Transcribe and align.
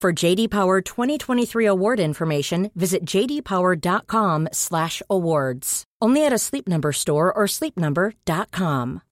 For 0.00 0.14
JD 0.14 0.48
Power 0.48 0.80
2023 0.80 1.66
award 1.66 2.00
information, 2.00 2.70
visit 2.74 3.04
jdpower.com/awards. 3.04 5.84
Only 6.00 6.24
at 6.24 6.32
a 6.32 6.38
Sleep 6.38 6.66
Number 6.66 6.92
store 6.92 7.30
or 7.30 7.44
sleepnumber.com. 7.44 9.02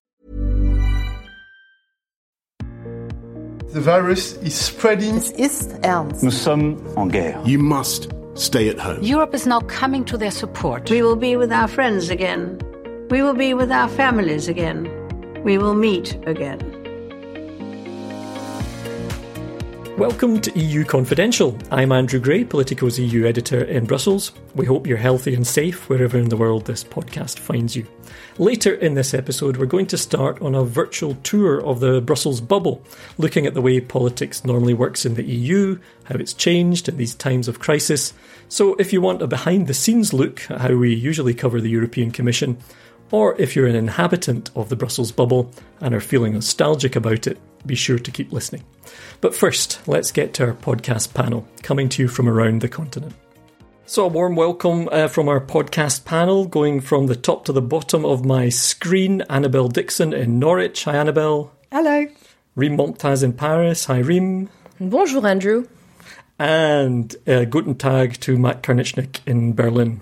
The 3.71 3.81
virus 3.81 4.33
is 4.41 4.55
spreading. 4.55 5.17
Es 5.17 5.29
ist 5.37 5.75
ernst. 5.83 6.23
Nous 6.23 6.33
sommes 6.33 6.81
en 6.97 7.09
guerre. 7.09 7.39
You 7.45 7.59
must 7.59 8.11
stay 8.33 8.67
at 8.69 8.79
home. 8.79 9.03
Europe 9.03 9.35
is 9.35 9.45
now 9.45 9.59
coming 9.67 10.03
to 10.05 10.17
their 10.17 10.31
support. 10.31 10.89
We 10.89 11.03
will 11.03 11.15
be 11.15 11.35
with 11.35 11.51
our 11.51 11.67
friends 11.67 12.09
again. 12.09 12.57
We 13.11 13.21
will 13.21 13.35
be 13.35 13.53
with 13.53 13.71
our 13.71 13.89
families 13.89 14.47
again. 14.47 14.89
We 15.43 15.59
will 15.59 15.75
meet 15.75 16.17
again. 16.25 16.78
Welcome 19.99 20.39
to 20.39 20.57
EU 20.57 20.85
Confidential. 20.85 21.57
I'm 21.71 21.91
Andrew 21.91 22.21
Gray, 22.21 22.45
Politico's 22.45 22.97
EU 22.97 23.25
editor 23.25 23.65
in 23.65 23.83
Brussels. 23.83 24.31
We 24.55 24.65
hope 24.65 24.87
you're 24.87 24.95
healthy 24.95 25.35
and 25.35 25.45
safe 25.45 25.89
wherever 25.89 26.17
in 26.17 26.29
the 26.29 26.37
world 26.37 26.63
this 26.63 26.85
podcast 26.85 27.37
finds 27.37 27.75
you. 27.75 27.85
Later 28.37 28.75
in 28.75 28.93
this 28.93 29.13
episode, 29.13 29.57
we're 29.57 29.65
going 29.65 29.87
to 29.87 29.97
start 29.97 30.41
on 30.41 30.55
a 30.55 30.63
virtual 30.63 31.15
tour 31.15 31.61
of 31.65 31.81
the 31.81 31.99
Brussels 31.99 32.39
bubble, 32.39 32.81
looking 33.17 33.45
at 33.45 33.55
the 33.55 33.61
way 33.61 33.81
politics 33.81 34.45
normally 34.45 34.73
works 34.73 35.05
in 35.05 35.15
the 35.15 35.25
EU, 35.25 35.77
how 36.05 36.15
it's 36.15 36.31
changed 36.31 36.87
in 36.87 36.95
these 36.95 37.13
times 37.13 37.49
of 37.49 37.59
crisis. 37.59 38.13
So, 38.47 38.75
if 38.75 38.93
you 38.93 39.01
want 39.01 39.21
a 39.21 39.27
behind 39.27 39.67
the 39.67 39.73
scenes 39.73 40.13
look 40.13 40.49
at 40.49 40.61
how 40.61 40.75
we 40.75 40.95
usually 40.95 41.33
cover 41.33 41.59
the 41.59 41.69
European 41.69 42.11
Commission, 42.11 42.57
or 43.11 43.35
if 43.37 43.53
you're 43.53 43.67
an 43.67 43.75
inhabitant 43.75 44.49
of 44.55 44.69
the 44.69 44.77
Brussels 44.77 45.11
bubble 45.11 45.51
and 45.81 45.93
are 45.93 45.99
feeling 45.99 46.35
nostalgic 46.35 46.95
about 46.95 47.27
it, 47.27 47.37
be 47.65 47.75
sure 47.75 47.99
to 47.99 48.11
keep 48.11 48.31
listening. 48.31 48.63
But 49.21 49.35
first, 49.35 49.79
let's 49.87 50.11
get 50.11 50.33
to 50.35 50.45
our 50.45 50.53
podcast 50.53 51.13
panel, 51.13 51.47
coming 51.61 51.89
to 51.89 52.03
you 52.03 52.07
from 52.07 52.27
around 52.27 52.61
the 52.61 52.69
continent. 52.69 53.13
So, 53.85 54.05
a 54.05 54.07
warm 54.07 54.35
welcome 54.35 54.87
uh, 54.91 55.07
from 55.07 55.27
our 55.27 55.41
podcast 55.41 56.05
panel, 56.05 56.45
going 56.45 56.79
from 56.79 57.07
the 57.07 57.15
top 57.15 57.45
to 57.45 57.51
the 57.51 57.61
bottom 57.61 58.05
of 58.05 58.23
my 58.23 58.49
screen. 58.49 59.23
Annabelle 59.29 59.67
Dixon 59.67 60.13
in 60.13 60.37
Norwich. 60.37 60.83
Hi, 60.83 60.95
Annabelle. 60.95 61.51
Hello. 61.71 62.05
Rym 62.55 62.77
Momtaz 62.77 63.23
in 63.23 63.33
Paris. 63.33 63.85
Hi, 63.85 63.99
Reem. 63.99 64.49
Bonjour, 64.79 65.25
Andrew. 65.25 65.67
And 66.37 67.15
uh, 67.27 67.45
Guten 67.45 67.75
Tag 67.75 68.19
to 68.21 68.37
Matt 68.37 68.63
Karnitschnig 68.63 69.21
in 69.25 69.53
Berlin. 69.53 70.01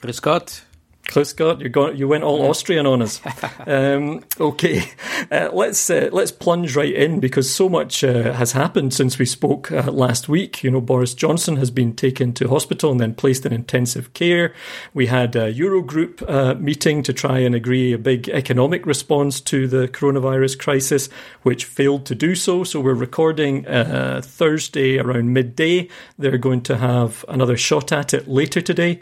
Grüß 0.00 0.22
Gott. 0.22 0.63
Chris 1.06 1.30
Scott, 1.30 1.60
you 1.60 1.68
got 1.68 1.96
you 1.96 2.08
went 2.08 2.24
all 2.24 2.42
Austrian 2.48 2.86
on 2.86 3.02
us. 3.02 3.20
Um, 3.66 4.22
okay, 4.38 4.84
uh, 5.30 5.48
let's 5.52 5.88
uh, 5.88 6.10
let's 6.12 6.30
plunge 6.30 6.76
right 6.76 6.92
in 6.92 7.20
because 7.20 7.52
so 7.52 7.68
much 7.68 8.04
uh, 8.04 8.32
has 8.34 8.52
happened 8.52 8.92
since 8.92 9.18
we 9.18 9.24
spoke 9.24 9.72
uh, 9.72 9.90
last 9.90 10.28
week. 10.28 10.62
You 10.62 10.70
know, 10.70 10.80
Boris 10.82 11.14
Johnson 11.14 11.56
has 11.56 11.70
been 11.70 11.94
taken 11.94 12.34
to 12.34 12.48
hospital 12.48 12.90
and 12.90 13.00
then 13.00 13.14
placed 13.14 13.46
in 13.46 13.52
intensive 13.52 14.12
care. 14.12 14.54
We 14.92 15.06
had 15.06 15.34
a 15.34 15.52
Eurogroup 15.52 16.28
uh, 16.28 16.54
meeting 16.56 17.02
to 17.04 17.12
try 17.12 17.38
and 17.38 17.54
agree 17.54 17.92
a 17.92 17.98
big 17.98 18.28
economic 18.28 18.84
response 18.84 19.40
to 19.42 19.66
the 19.66 19.88
coronavirus 19.88 20.58
crisis, 20.58 21.08
which 21.42 21.64
failed 21.64 22.04
to 22.06 22.14
do 22.14 22.34
so. 22.34 22.64
So 22.64 22.80
we're 22.80 22.94
recording 22.94 23.66
uh, 23.66 24.20
Thursday 24.22 24.98
around 24.98 25.32
midday. 25.32 25.88
They're 26.18 26.38
going 26.38 26.62
to 26.62 26.76
have 26.76 27.24
another 27.28 27.56
shot 27.56 27.92
at 27.92 28.12
it 28.12 28.28
later 28.28 28.60
today, 28.60 29.00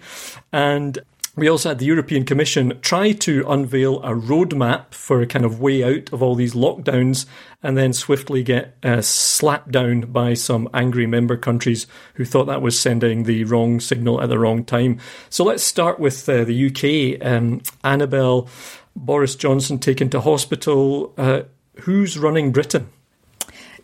and 0.52 1.00
we 1.34 1.48
also 1.48 1.70
had 1.70 1.78
the 1.78 1.86
European 1.86 2.24
Commission 2.24 2.78
try 2.82 3.12
to 3.12 3.44
unveil 3.48 4.02
a 4.02 4.10
roadmap 4.10 4.92
for 4.92 5.22
a 5.22 5.26
kind 5.26 5.46
of 5.46 5.60
way 5.60 5.82
out 5.82 6.12
of 6.12 6.22
all 6.22 6.34
these 6.34 6.54
lockdowns 6.54 7.24
and 7.62 7.76
then 7.76 7.94
swiftly 7.94 8.42
get 8.42 8.76
uh, 8.82 9.00
slapped 9.00 9.70
down 9.70 10.02
by 10.02 10.34
some 10.34 10.68
angry 10.74 11.06
member 11.06 11.38
countries 11.38 11.86
who 12.14 12.24
thought 12.26 12.44
that 12.44 12.60
was 12.60 12.78
sending 12.78 13.22
the 13.22 13.44
wrong 13.44 13.80
signal 13.80 14.20
at 14.20 14.28
the 14.28 14.38
wrong 14.38 14.62
time. 14.62 14.98
So 15.30 15.42
let's 15.42 15.62
start 15.62 15.98
with 15.98 16.28
uh, 16.28 16.44
the 16.44 16.66
UK. 16.66 17.26
Um, 17.26 17.62
Annabelle, 17.82 18.48
Boris 18.94 19.34
Johnson 19.34 19.78
taken 19.78 20.10
to 20.10 20.20
hospital. 20.20 21.14
Uh, 21.16 21.42
who's 21.80 22.18
running 22.18 22.52
Britain? 22.52 22.88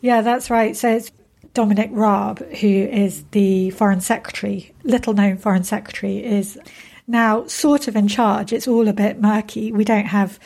Yeah, 0.02 0.20
that's 0.20 0.50
right. 0.50 0.76
So 0.76 0.96
it's 0.96 1.10
Dominic 1.54 1.88
Raab, 1.92 2.40
who 2.56 2.68
is 2.68 3.24
the 3.30 3.70
Foreign 3.70 4.02
Secretary, 4.02 4.74
little 4.84 5.14
known 5.14 5.38
Foreign 5.38 5.64
Secretary, 5.64 6.22
is 6.22 6.58
now 7.08 7.46
sort 7.46 7.88
of 7.88 7.96
in 7.96 8.06
charge. 8.06 8.52
It's 8.52 8.68
all 8.68 8.86
a 8.86 8.92
bit 8.92 9.20
murky. 9.20 9.72
We 9.72 9.84
don't 9.84 10.06
have 10.06 10.38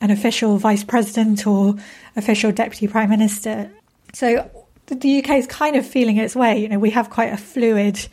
an 0.00 0.10
official 0.10 0.58
vice 0.58 0.84
president 0.84 1.46
or 1.46 1.76
official 2.16 2.52
deputy 2.52 2.88
prime 2.88 3.10
minister. 3.10 3.70
So 4.12 4.50
the 4.86 5.22
UK 5.22 5.30
is 5.30 5.46
kind 5.46 5.76
of 5.76 5.86
feeling 5.86 6.16
its 6.16 6.34
way. 6.34 6.58
You 6.58 6.68
know, 6.68 6.78
we 6.78 6.90
have 6.90 7.10
quite 7.10 7.32
a 7.32 7.36
fluid 7.36 8.06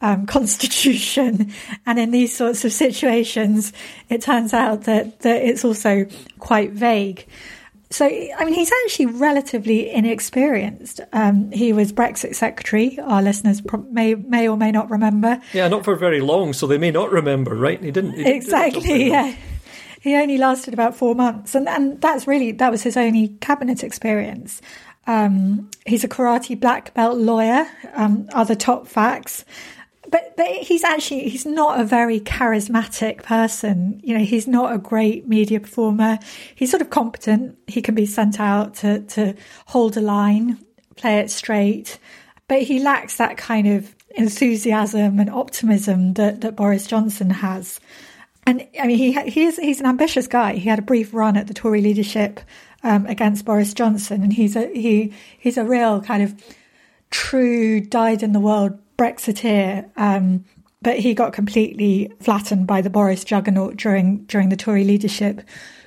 um, 0.00 0.26
constitution, 0.36 1.52
and 1.86 1.98
in 1.98 2.10
these 2.10 2.34
sorts 2.34 2.64
of 2.64 2.72
situations, 2.72 3.72
it 4.08 4.22
turns 4.22 4.54
out 4.54 4.84
that 4.84 5.20
that 5.20 5.42
it's 5.42 5.64
also 5.64 6.06
quite 6.38 6.70
vague. 6.70 7.26
So, 7.92 8.06
I 8.06 8.44
mean, 8.44 8.54
he's 8.54 8.70
actually 8.84 9.06
relatively 9.06 9.90
inexperienced. 9.90 11.00
Um, 11.12 11.50
he 11.50 11.72
was 11.72 11.92
Brexit 11.92 12.36
secretary. 12.36 12.98
Our 13.00 13.20
listeners 13.20 13.62
may 13.90 14.14
may 14.14 14.48
or 14.48 14.56
may 14.56 14.70
not 14.70 14.90
remember. 14.90 15.40
Yeah, 15.52 15.66
not 15.66 15.84
for 15.84 15.96
very 15.96 16.20
long, 16.20 16.52
so 16.52 16.68
they 16.68 16.78
may 16.78 16.92
not 16.92 17.10
remember, 17.10 17.56
right? 17.56 17.82
He 17.82 17.90
didn't 17.90 18.12
he 18.12 18.30
exactly. 18.30 18.80
Didn't 18.82 19.08
yeah, 19.08 19.34
he 20.00 20.14
only 20.14 20.38
lasted 20.38 20.72
about 20.72 20.94
four 20.94 21.16
months, 21.16 21.56
and 21.56 21.68
and 21.68 22.00
that's 22.00 22.28
really 22.28 22.52
that 22.52 22.70
was 22.70 22.84
his 22.84 22.96
only 22.96 23.28
cabinet 23.40 23.82
experience. 23.82 24.62
Um, 25.08 25.68
he's 25.84 26.04
a 26.04 26.08
karate 26.08 26.58
black 26.58 26.94
belt 26.94 27.18
lawyer. 27.18 27.66
Um, 27.94 28.28
other 28.32 28.54
top 28.54 28.86
facts 28.86 29.44
but, 30.10 30.36
but 30.36 30.46
he's 30.46 30.84
actually 30.84 31.28
he's 31.28 31.46
not 31.46 31.80
a 31.80 31.84
very 31.84 32.20
charismatic 32.20 33.22
person. 33.22 34.00
You 34.02 34.18
know 34.18 34.24
he's 34.24 34.48
not 34.48 34.72
a 34.72 34.78
great 34.78 35.28
media 35.28 35.60
performer. 35.60 36.18
He's 36.54 36.70
sort 36.70 36.82
of 36.82 36.90
competent. 36.90 37.58
He 37.66 37.80
can 37.82 37.94
be 37.94 38.06
sent 38.06 38.40
out 38.40 38.74
to 38.76 39.00
to 39.00 39.34
hold 39.66 39.96
a 39.96 40.00
line 40.00 40.58
play 41.00 41.18
it 41.18 41.30
straight. 41.30 41.98
But 42.48 42.62
he 42.62 42.80
lacks 42.80 43.16
that 43.16 43.36
kind 43.36 43.66
of 43.66 43.94
enthusiasm 44.10 45.18
and 45.18 45.30
optimism 45.30 46.14
that 46.14 46.40
that 46.42 46.56
Boris 46.56 46.86
Johnson 46.86 47.30
has. 47.30 47.80
And 48.46 48.66
I 48.80 48.86
mean 48.86 48.98
he 48.98 49.12
he 49.30 49.44
is 49.44 49.56
he's 49.56 49.80
an 49.80 49.86
ambitious 49.86 50.26
guy. 50.26 50.54
He 50.54 50.68
had 50.68 50.78
a 50.78 50.82
brief 50.82 51.14
run 51.14 51.36
at 51.36 51.46
the 51.46 51.54
Tory 51.54 51.80
leadership 51.80 52.40
um, 52.82 53.06
against 53.06 53.44
Boris 53.44 53.74
Johnson. 53.74 54.22
And 54.22 54.32
he's 54.32 54.56
a 54.56 54.72
he 54.72 55.12
he's 55.38 55.56
a 55.56 55.64
real 55.64 56.00
kind 56.00 56.22
of 56.22 56.34
true 57.10 57.80
dyed 57.80 58.22
in 58.22 58.32
the 58.32 58.40
world 58.40 58.78
Brexiteer, 59.00 59.88
um, 59.96 60.44
but 60.82 60.98
he 60.98 61.14
got 61.14 61.32
completely 61.32 62.12
flattened 62.20 62.66
by 62.66 62.82
the 62.82 62.90
Boris 62.90 63.24
juggernaut 63.24 63.76
during 63.76 64.24
during 64.24 64.50
the 64.50 64.56
Tory 64.56 64.84
leadership 64.84 65.40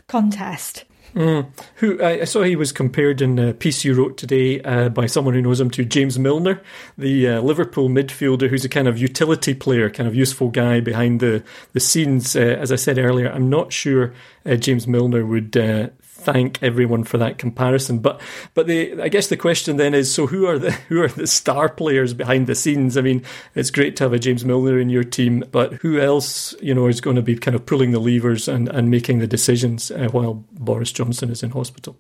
contest. 0.08 0.86
Mm. 1.14 1.46
Who 1.76 2.04
I 2.04 2.24
saw 2.24 2.42
he 2.42 2.56
was 2.56 2.72
compared 2.72 3.22
in 3.22 3.38
a 3.38 3.54
piece 3.54 3.86
you 3.86 3.94
wrote 3.94 4.18
today 4.18 4.62
uh, 4.62 4.90
by 4.90 5.06
someone 5.06 5.36
who 5.36 5.44
knows 5.44 5.60
him 5.60 5.70
to 5.70 5.86
James 5.86 6.18
Milner, 6.18 6.60
the 6.98 7.28
uh, 7.28 7.42
Liverpool 7.42 7.88
midfielder, 7.88 8.50
who's 8.50 8.66
a 8.66 8.70
kind 8.70 8.88
of 8.88 8.98
utility 8.98 9.54
player, 9.54 9.92
kind 9.92 10.10
of 10.10 10.16
useful 10.16 10.50
guy 10.50 10.80
behind 10.80 11.20
the 11.20 11.44
the 11.74 11.80
scenes. 11.80 12.36
Uh, 12.36 12.40
as 12.40 12.72
I 12.72 12.78
said 12.78 12.98
earlier, 12.98 13.30
I'm 13.30 13.48
not 13.48 13.72
sure 13.72 14.12
uh, 14.44 14.56
James 14.56 14.88
Milner 14.88 15.24
would 15.24 15.56
uh, 15.56 15.90
thank 16.24 16.62
everyone 16.62 17.04
for 17.04 17.18
that 17.18 17.38
comparison. 17.38 18.00
But 18.00 18.22
but 18.54 18.68
the 18.68 19.02
I 19.02 19.10
guess 19.10 19.28
the 19.28 19.38
question 19.38 19.78
then 19.78 19.94
is 19.94 20.14
so 20.14 20.28
who 20.28 20.46
are 20.48 20.60
the 20.60 20.72
who 20.90 21.02
are 21.02 21.08
the 21.08 21.28
star 21.28 21.70
players 21.70 22.14
behind 22.14 22.48
the 22.48 22.56
scenes? 22.56 22.98
I 22.98 23.02
mean, 23.02 23.24
it's 23.56 23.72
great 23.72 23.96
to 23.98 24.06
have 24.06 24.14
a 24.14 24.20
James 24.20 24.46
Milner 24.46 24.80
in 24.80 24.90
your 24.90 25.04
team, 25.04 25.44
but 25.52 25.74
who 25.74 26.00
else 26.00 26.56
you 26.62 26.74
know 26.74 26.88
is 26.88 27.02
going 27.02 27.16
to 27.16 27.22
be 27.22 27.36
kind 27.36 27.56
of 27.56 27.66
pulling 27.66 27.92
the 27.92 28.00
levers 28.00 28.48
and, 28.48 28.70
and 28.70 28.90
making 28.90 29.20
the 29.20 29.28
decisions 29.28 29.92
uh, 29.92 30.10
while 30.12 30.44
Boris 30.54 30.92
Johnson 30.92 31.30
is 31.30 31.44
in 31.44 31.52
hospital? 31.52 31.98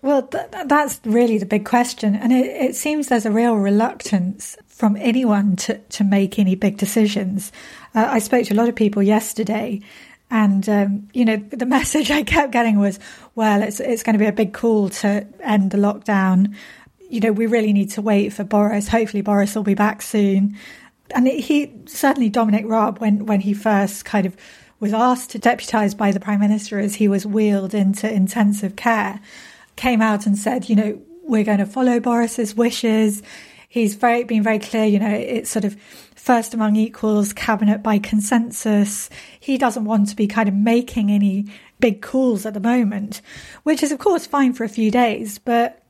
Well, 0.00 0.22
th- 0.22 0.46
that's 0.66 1.00
really 1.04 1.38
the 1.38 1.46
big 1.46 1.64
question. 1.64 2.14
And 2.14 2.32
it, 2.32 2.46
it, 2.46 2.76
seems 2.76 3.08
there's 3.08 3.26
a 3.26 3.32
real 3.32 3.56
reluctance 3.56 4.56
from 4.66 4.96
anyone 4.96 5.56
to, 5.56 5.78
to 5.78 6.04
make 6.04 6.38
any 6.38 6.54
big 6.54 6.76
decisions. 6.76 7.50
Uh, 7.94 8.06
I 8.08 8.20
spoke 8.20 8.46
to 8.46 8.54
a 8.54 8.56
lot 8.56 8.68
of 8.68 8.76
people 8.76 9.02
yesterday, 9.02 9.80
and, 10.30 10.68
um, 10.68 11.08
you 11.12 11.24
know, 11.24 11.36
the 11.36 11.66
message 11.66 12.10
I 12.10 12.22
kept 12.22 12.52
getting 12.52 12.78
was, 12.78 12.98
well, 13.34 13.62
it's, 13.62 13.80
it's 13.80 14.02
going 14.02 14.14
to 14.14 14.18
be 14.18 14.26
a 14.26 14.32
big 14.32 14.52
call 14.52 14.88
to 14.90 15.26
end 15.40 15.70
the 15.70 15.78
lockdown. 15.78 16.54
You 17.08 17.20
know, 17.20 17.32
we 17.32 17.46
really 17.46 17.72
need 17.72 17.90
to 17.92 18.02
wait 18.02 18.32
for 18.32 18.44
Boris. 18.44 18.88
Hopefully, 18.88 19.22
Boris 19.22 19.54
will 19.54 19.62
be 19.62 19.74
back 19.74 20.02
soon. 20.02 20.56
And 21.14 21.26
he, 21.26 21.72
certainly 21.86 22.28
Dominic 22.28 22.66
Raab, 22.66 22.98
when, 22.98 23.24
when 23.24 23.40
he 23.40 23.54
first 23.54 24.04
kind 24.04 24.26
of 24.26 24.36
was 24.80 24.92
asked 24.92 25.30
to 25.30 25.38
deputise 25.38 25.96
by 25.96 26.12
the 26.12 26.20
Prime 26.20 26.40
Minister 26.40 26.78
as 26.78 26.96
he 26.96 27.08
was 27.08 27.26
wheeled 27.26 27.74
into 27.74 28.12
intensive 28.12 28.76
care, 28.76 29.20
came 29.76 30.02
out 30.02 30.26
and 30.26 30.36
said, 30.36 30.68
you 30.68 30.76
know, 30.76 31.00
we're 31.22 31.44
going 31.44 31.58
to 31.58 31.66
follow 31.66 31.98
Boris's 32.00 32.54
wishes. 32.54 33.22
He's 33.68 33.94
very 33.94 34.24
been 34.24 34.42
very 34.42 34.58
clear, 34.58 34.84
you 34.84 34.98
know, 34.98 35.10
it's 35.10 35.50
sort 35.50 35.64
of 35.64 35.76
first 36.18 36.54
among 36.54 36.76
equals, 36.76 37.32
cabinet 37.32 37.82
by 37.82 37.98
consensus. 37.98 39.08
He 39.38 39.56
doesn't 39.56 39.84
want 39.84 40.08
to 40.08 40.16
be 40.16 40.26
kind 40.26 40.48
of 40.48 40.54
making 40.54 41.10
any 41.10 41.46
big 41.80 42.02
calls 42.02 42.44
at 42.44 42.54
the 42.54 42.60
moment, 42.60 43.22
which 43.62 43.82
is 43.82 43.92
of 43.92 43.98
course 43.98 44.26
fine 44.26 44.52
for 44.52 44.64
a 44.64 44.68
few 44.68 44.90
days, 44.90 45.38
but 45.38 45.82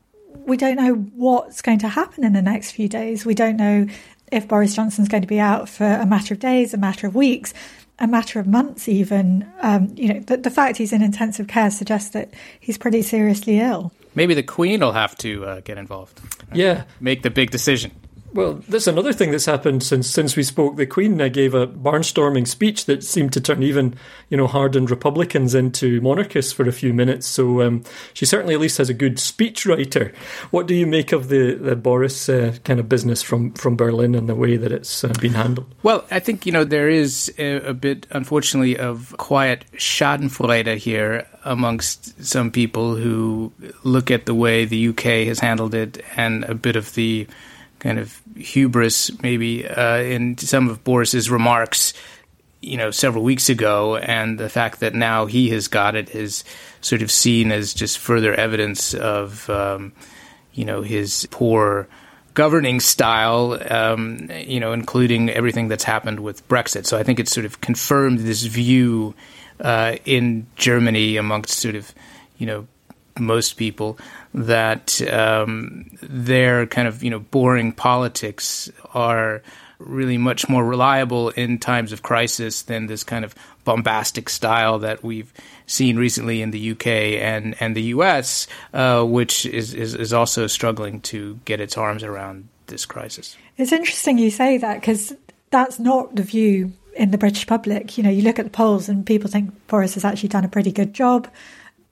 we 0.47 0.57
don't 0.57 0.77
know 0.77 0.95
what's 0.95 1.63
going 1.63 1.79
to 1.81 1.89
happen 1.89 2.25
in 2.25 2.35
the 2.35 2.43
next 2.43 2.73
few 2.73 2.89
days. 2.89 3.25
We 3.25 3.35
don't 3.35 3.57
know 3.57 3.87
if 4.31 4.47
Boris 4.47 4.77
Johnson's 4.77 5.09
going 5.09 5.23
to 5.23 5.29
be 5.29 5.41
out 5.41 5.69
for 5.69 5.87
a 5.87 6.07
matter 6.07 6.35
of 6.35 6.41
days, 6.41 6.75
a 6.75 6.79
matter 6.79 7.07
of 7.07 7.15
weeks 7.15 7.55
a 7.99 8.07
matter 8.07 8.39
of 8.39 8.47
months, 8.47 8.89
even. 8.89 9.51
Um, 9.61 9.93
you 9.97 10.13
know, 10.13 10.21
the, 10.21 10.37
the 10.37 10.51
fact 10.51 10.77
he's 10.79 10.93
in 10.93 11.03
intensive 11.03 11.49
care 11.49 11.71
suggests 11.71 12.11
that 12.11 12.33
he's 12.61 12.79
pretty 12.79 13.03
seriously 13.03 13.59
ill. 13.59 13.93
Maybe 14.15 14.35
the 14.35 14.43
Queen 14.43 14.81
will 14.81 14.93
have 14.93 15.17
to 15.19 15.45
uh, 15.45 15.61
get 15.61 15.79
involved. 15.79 16.21
Yeah, 16.53 16.85
make 17.01 17.23
the 17.23 17.31
big 17.31 17.51
decision. 17.51 17.93
Well, 18.33 18.55
there's 18.69 18.87
another 18.87 19.13
thing 19.13 19.31
that's 19.31 19.47
happened 19.47 19.83
since 19.83 20.09
since 20.09 20.37
we 20.37 20.43
spoke. 20.43 20.77
The 20.77 20.87
Queen 20.87 21.17
gave 21.31 21.55
a 21.55 21.67
barnstorming 21.67 22.47
speech 22.47 22.85
that 22.85 23.03
seemed 23.03 23.33
to 23.33 23.41
turn 23.41 23.63
even, 23.63 23.95
you 24.29 24.37
know, 24.37 24.47
hardened 24.47 24.91
Republicans 24.91 25.55
into 25.55 26.01
monarchists 26.01 26.53
for 26.53 26.69
a 26.69 26.73
few 26.73 26.93
minutes. 26.93 27.27
So 27.27 27.63
um, 27.63 27.85
she 28.13 28.27
certainly 28.27 28.55
at 28.55 28.61
least 28.61 28.79
has 28.79 28.91
a 28.91 28.95
good 28.95 29.17
speechwriter. 29.17 30.15
What 30.51 30.67
do 30.67 30.75
you 30.75 30.87
make 30.87 31.13
of 31.13 31.29
the, 31.29 31.55
the 31.55 31.77
Boris 31.77 32.29
uh, 32.29 32.57
kind 32.65 32.79
of 32.79 32.89
business 32.89 33.23
from, 33.23 33.53
from 33.55 33.77
Berlin 33.77 34.15
and 34.15 34.29
the 34.29 34.35
way 34.35 34.57
that 34.57 34.73
it's 34.73 35.05
uh, 35.05 35.13
been 35.21 35.35
handled? 35.35 35.75
Well, 35.83 36.05
I 36.11 36.21
think 36.21 36.45
you 36.45 36.53
know 36.53 36.65
there 36.65 36.89
is 36.89 37.33
a, 37.39 37.57
a 37.69 37.75
bit, 37.75 38.07
unfortunately, 38.11 38.77
of 38.77 39.15
quiet 39.17 39.65
Schadenfreude 39.75 40.77
here 40.77 41.27
amongst 41.45 42.23
some 42.23 42.51
people 42.51 42.95
who 42.95 43.53
look 43.85 44.11
at 44.11 44.27
the 44.27 44.35
way 44.35 44.65
the 44.65 44.89
UK 44.89 45.27
has 45.27 45.39
handled 45.39 45.75
it 45.75 46.05
and 46.17 46.45
a 46.45 46.55
bit 46.55 46.77
of 46.77 46.95
the 46.95 47.27
kind 47.79 47.99
of 47.99 48.21
hubris 48.37 49.11
maybe 49.23 49.67
uh, 49.67 49.99
in 49.99 50.37
some 50.39 50.69
of 50.69 50.83
Boris's 50.85 51.31
remarks, 51.31 51.95
you 52.61 52.77
know, 52.77 52.91
several 52.91 53.25
weeks 53.25 53.49
ago, 53.49 53.97
and 53.97 54.39
the 54.39 54.49
fact 54.49 54.81
that 54.81 54.95
now 54.95 55.27
he 55.27 55.51
has 55.51 55.69
got 55.69 55.95
it 55.95 56.15
is 56.15 56.45
sort 56.81 57.03
of 57.03 57.11
seen 57.11 57.53
as 57.53 57.75
just 57.75 57.99
further 57.99 58.35
evidence 58.35 58.95
of, 58.95 59.49
um, 59.49 59.93
you 60.53 60.65
know, 60.65 60.83
his 60.83 61.29
poor 61.31 61.87
governing 62.35 62.81
style, 62.81 63.59
um, 63.71 64.31
you 64.47 64.61
know, 64.61 64.73
including 64.73 65.31
everything 65.31 65.69
that's 65.69 65.85
happened 65.85 66.21
with 66.21 66.47
Brexit. 66.49 66.87
So 66.87 66.97
I 66.97 67.03
think 67.03 67.19
it's 67.19 67.33
sort 67.33 67.47
of 67.47 67.61
confirmed 67.61 68.21
this 68.21 68.43
view 68.45 69.15
uh, 69.61 69.97
in 70.05 70.47
Germany 70.55 71.17
amongst 71.17 71.59
sort 71.59 71.75
of, 71.75 71.93
you 72.39 72.47
know, 72.47 72.67
most 73.19 73.55
people 73.55 73.99
that 74.35 75.01
um, 75.11 75.91
their 76.03 76.67
kind 76.67 76.89
of 76.89 77.03
you 77.03 77.11
know 77.11 77.19
boring 77.19 77.73
politics 77.73 78.71
are 78.95 79.43
really 79.79 80.19
much 80.19 80.49
more 80.49 80.65
reliable 80.65 81.31
in 81.31 81.59
times 81.59 81.93
of 81.93 82.03
crisis 82.03 82.63
than 82.63 82.87
this 82.87 83.05
kind 83.05 83.25
of 83.25 83.35
bombastic 83.65 84.29
style 84.29 84.81
that 84.81 85.05
we've 85.05 85.33
seen 85.67 85.97
recently 85.97 86.43
in 86.43 86.51
the 86.51 86.73
UK 86.73 86.87
and 86.87 87.55
and 87.61 87.77
the 87.77 87.83
US, 87.95 88.47
uh, 88.75 89.05
which 89.05 89.47
is, 89.47 89.75
is 89.75 89.95
is 89.95 90.13
also 90.13 90.47
struggling 90.47 91.01
to 91.03 91.39
get 91.45 91.61
its 91.61 91.77
arms 91.77 92.03
around 92.03 92.49
this 92.67 92.87
crisis. 92.87 93.37
It's 93.57 93.73
interesting 93.73 94.19
you 94.19 94.31
say 94.31 94.59
that 94.59 94.81
because 94.81 95.15
that's 95.51 95.79
not 95.79 96.15
the 96.15 96.23
view 96.23 96.73
in 96.95 97.11
the 97.11 97.19
British 97.19 97.47
public. 97.47 97.97
You 97.97 98.05
know, 98.05 98.11
you 98.11 98.23
look 98.23 98.39
at 98.39 98.45
the 98.45 98.51
polls 98.51 98.89
and 98.89 99.07
people 99.07 99.31
think 99.31 99.53
Boris 99.69 99.95
has 99.95 100.05
actually 100.05 100.31
done 100.31 100.45
a 100.45 100.49
pretty 100.49 100.73
good 100.73 100.93
job. 100.93 101.29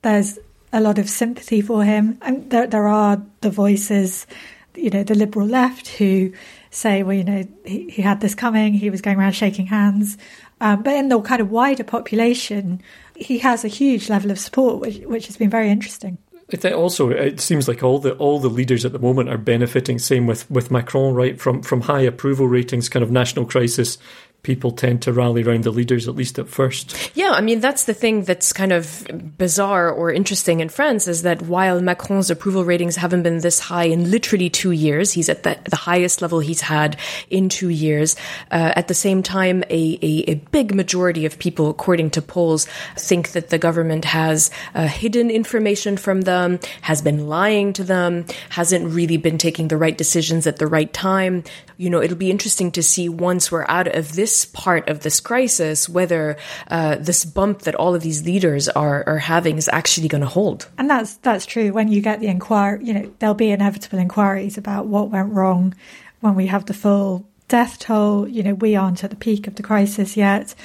There's 0.03 0.39
a 0.73 0.81
lot 0.81 0.99
of 0.99 1.09
sympathy 1.09 1.61
for 1.61 1.85
him. 1.85 2.19
And 2.23 2.51
there, 2.51 2.67
there 2.67 2.87
are 2.87 3.23
the 3.41 3.51
voices, 3.51 4.27
you 4.75 4.91
know, 4.91 5.03
the 5.03 5.15
liberal 5.15 5.47
left 5.47 5.89
who 5.89 6.33
say, 6.71 7.03
well, 7.03 7.17
you 7.17 7.25
know, 7.25 7.45
he, 7.65 7.89
he 7.91 8.03
had 8.03 8.21
this 8.21 8.35
coming, 8.35 8.75
he 8.75 8.91
was 8.91 9.01
going 9.01 9.19
around 9.19 9.33
shaking 9.33 9.67
hands. 9.67 10.19
Um, 10.61 10.83
but 10.83 10.95
in 10.95 11.09
the 11.09 11.21
kind 11.21 11.41
of 11.41 11.51
wider 11.51 11.85
population, 11.85 12.83
he 13.15 13.39
has 13.39 13.65
a 13.65 13.69
huge 13.69 14.09
level 14.09 14.31
of 14.31 14.39
support, 14.39 14.81
which, 14.81 14.99
which 14.99 15.27
has 15.27 15.37
been 15.37 15.51
very 15.51 15.71
interesting. 15.71 16.19
I 16.53 16.57
think 16.57 16.77
also 16.77 17.11
it 17.11 17.41
seems 17.41 17.67
like 17.67 17.83
all 17.83 17.99
the 17.99 18.13
all 18.19 18.39
the 18.39 18.49
leaders 18.49 18.85
at 18.85 18.93
the 18.93 19.01
moment 19.01 19.31
are 19.31 19.39
benefiting. 19.39 19.99
Same 19.99 20.29
with, 20.29 20.49
with 20.49 20.71
Macron, 20.71 21.13
right? 21.15 21.41
From 21.41 21.61
from 21.61 21.81
high 21.81 22.03
approval 22.03 22.47
ratings, 22.47 22.89
kind 22.89 23.03
of 23.03 23.11
national 23.11 23.47
crisis 23.47 23.99
people 24.47 24.71
tend 24.71 25.03
to 25.03 25.13
rally 25.13 25.43
around 25.43 25.65
the 25.65 25.73
leaders, 25.73 26.07
at 26.07 26.15
least 26.15 26.39
at 26.39 26.49
first. 26.49 27.11
Yeah, 27.17 27.33
I 27.33 27.41
mean, 27.41 27.59
that's 27.59 27.85
the 27.85 27.93
thing 27.93 28.23
that's 28.23 28.53
kind 28.53 28.73
of 28.73 29.05
bizarre 29.37 29.91
or 29.91 30.13
interesting 30.13 30.61
in 30.61 30.69
France 30.69 31.09
is 31.09 31.23
that 31.23 31.43
while 31.43 31.81
Macron's 31.81 32.31
approval 32.31 32.65
ratings 32.65 32.95
haven't 32.95 33.25
been 33.25 33.39
this 33.39 33.59
high 33.59 33.87
in 33.87 34.09
literally 34.09 34.49
two 34.49 34.71
years, 34.71 35.11
he's 35.11 35.29
at 35.29 35.43
the, 35.43 35.59
the 35.69 35.75
highest 35.75 36.23
level 36.23 36.39
he's 36.39 36.61
had 36.61 36.97
in 37.29 37.49
two 37.49 37.71
years. 37.71 38.15
Uh, 38.53 38.73
at 38.77 38.87
the 38.87 38.95
same 38.95 39.21
time, 39.21 39.65
a, 39.65 39.99
a, 40.01 40.31
a, 40.31 40.35
big 40.53 40.73
majority 40.73 41.27
of 41.27 41.41
people, 41.41 41.69
according 41.69 42.11
to 42.11 42.23
polls, 42.23 42.67
think 42.95 43.33
that 43.33 43.51
the 43.51 43.59
government 43.59 44.05
has 44.05 44.53
uh, 44.77 44.87
hidden 44.87 45.29
information 45.29 45.97
from 45.97 46.21
them, 46.21 46.61
has 46.83 47.03
been 47.03 47.27
lying 47.27 47.73
to 47.73 47.83
them, 47.83 48.25
hasn't 48.51 48.95
really 48.95 49.17
been 49.17 49.39
taking 49.39 49.67
the 49.67 49.77
right 49.77 49.99
decisions 49.99 50.47
at 50.47 50.59
the 50.59 50.69
right 50.69 50.93
time. 50.93 51.43
You 51.79 51.91
know, 51.91 52.01
it'll 52.01 52.17
be 52.17 52.31
interesting 52.31 52.71
to 52.73 52.83
see 52.83 53.09
once 53.09 53.51
we're 53.51 53.67
out 53.67 53.89
of 53.89 54.15
this 54.15 54.26
this 54.27 54.45
part 54.45 54.89
of 54.89 55.01
this 55.01 55.21
crisis, 55.21 55.89
whether 55.89 56.37
uh, 56.67 56.97
this 56.97 57.25
bump 57.25 57.61
that 57.61 57.77
all 57.77 57.95
of 57.95 58.03
these 58.03 58.25
leaders 58.25 58.69
are, 58.69 59.05
are 59.07 59.19
having 59.19 59.57
is 59.57 59.71
actually 59.73 60.09
going 60.09 60.21
to 60.21 60.27
hold. 60.27 60.69
And 60.79 60.91
that's 60.91 61.15
that's 61.19 61.47
true. 61.47 61.73
When 61.73 61.87
you 61.87 62.01
get 62.01 62.19
the 62.19 62.27
inquiry, 62.27 62.85
you 62.85 62.93
know, 62.93 63.13
there'll 63.21 63.37
be 63.37 63.53
inevitable 63.53 64.01
inquiries 64.01 64.59
about 64.59 64.89
what 64.89 65.11
went 65.11 65.33
wrong 65.33 65.77
when 66.23 66.35
we 66.35 66.49
have 66.49 66.67
the 66.67 66.75
full 66.75 67.25
death 67.47 67.79
toll. 67.79 68.27
You 68.27 68.43
know, 68.43 68.55
we 68.55 68.75
aren't 68.75 69.05
at 69.05 69.11
the 69.11 69.17
peak 69.17 69.47
of 69.47 69.55
the 69.55 69.63
crisis 69.63 70.17
yet 70.17 70.57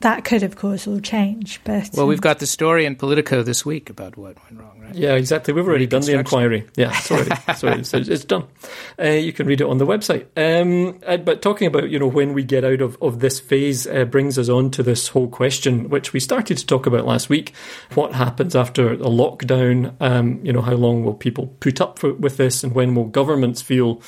that 0.00 0.24
could, 0.24 0.44
of 0.44 0.54
course, 0.54 0.86
all 0.86 1.00
change. 1.00 1.60
But 1.64 1.90
well, 1.94 2.06
we've 2.06 2.20
got 2.20 2.38
the 2.38 2.46
story 2.46 2.84
in 2.84 2.94
Politico 2.94 3.42
this 3.42 3.66
week 3.66 3.90
about 3.90 4.16
what 4.16 4.36
went 4.44 4.60
wrong, 4.60 4.80
right? 4.80 4.94
Yeah, 4.94 5.14
exactly. 5.14 5.52
We've 5.52 5.66
already 5.66 5.86
done 5.86 6.02
the 6.02 6.16
inquiry. 6.18 6.66
Yeah, 6.76 6.92
sorry, 6.92 7.28
sorry, 7.56 7.84
so 7.84 7.98
it's 7.98 8.24
done. 8.24 8.44
Uh, 8.98 9.08
you 9.08 9.32
can 9.32 9.46
read 9.46 9.60
it 9.60 9.66
on 9.66 9.78
the 9.78 9.86
website. 9.86 10.26
Um, 10.36 11.00
uh, 11.04 11.16
but 11.16 11.42
talking 11.42 11.66
about 11.66 11.90
you 11.90 11.98
know 11.98 12.06
when 12.06 12.32
we 12.32 12.44
get 12.44 12.64
out 12.64 12.80
of 12.80 12.96
of 13.02 13.18
this 13.18 13.40
phase 13.40 13.86
uh, 13.88 14.04
brings 14.04 14.38
us 14.38 14.48
on 14.48 14.70
to 14.72 14.82
this 14.84 15.08
whole 15.08 15.28
question, 15.28 15.88
which 15.88 16.12
we 16.12 16.20
started 16.20 16.58
to 16.58 16.66
talk 16.66 16.86
about 16.86 17.04
last 17.04 17.28
week. 17.28 17.52
What 17.94 18.12
happens 18.12 18.54
after 18.54 18.92
a 18.92 18.96
lockdown? 18.96 19.94
Um, 20.00 20.40
you 20.44 20.52
know, 20.52 20.62
how 20.62 20.74
long 20.74 21.04
will 21.04 21.14
people 21.14 21.48
put 21.58 21.80
up 21.80 21.98
for, 21.98 22.12
with 22.14 22.36
this, 22.36 22.62
and 22.62 22.72
when 22.72 22.94
will 22.94 23.06
governments 23.06 23.62
feel 23.62 24.00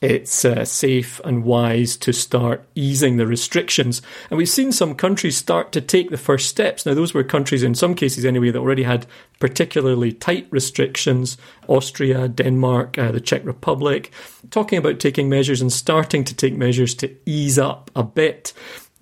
it's 0.00 0.44
uh, 0.44 0.64
safe 0.64 1.20
and 1.24 1.44
wise 1.44 1.96
to 1.98 2.12
start 2.12 2.64
easing 2.76 3.16
the 3.16 3.26
restrictions. 3.26 4.00
And 4.30 4.38
we've 4.38 4.48
seen 4.48 4.70
some 4.70 4.94
countries 4.94 5.36
start 5.36 5.72
to 5.72 5.80
take 5.80 6.10
the 6.10 6.16
first 6.16 6.48
steps. 6.48 6.86
Now, 6.86 6.94
those 6.94 7.14
were 7.14 7.24
countries, 7.24 7.64
in 7.64 7.74
some 7.74 7.94
cases 7.94 8.24
anyway, 8.24 8.50
that 8.50 8.60
already 8.60 8.84
had 8.84 9.06
particularly 9.40 10.12
tight 10.12 10.46
restrictions 10.50 11.36
Austria, 11.66 12.28
Denmark, 12.28 12.96
uh, 12.96 13.10
the 13.10 13.20
Czech 13.20 13.44
Republic, 13.44 14.12
talking 14.50 14.78
about 14.78 15.00
taking 15.00 15.28
measures 15.28 15.60
and 15.60 15.72
starting 15.72 16.22
to 16.24 16.34
take 16.34 16.56
measures 16.56 16.94
to 16.96 17.14
ease 17.26 17.58
up 17.58 17.90
a 17.96 18.04
bit. 18.04 18.52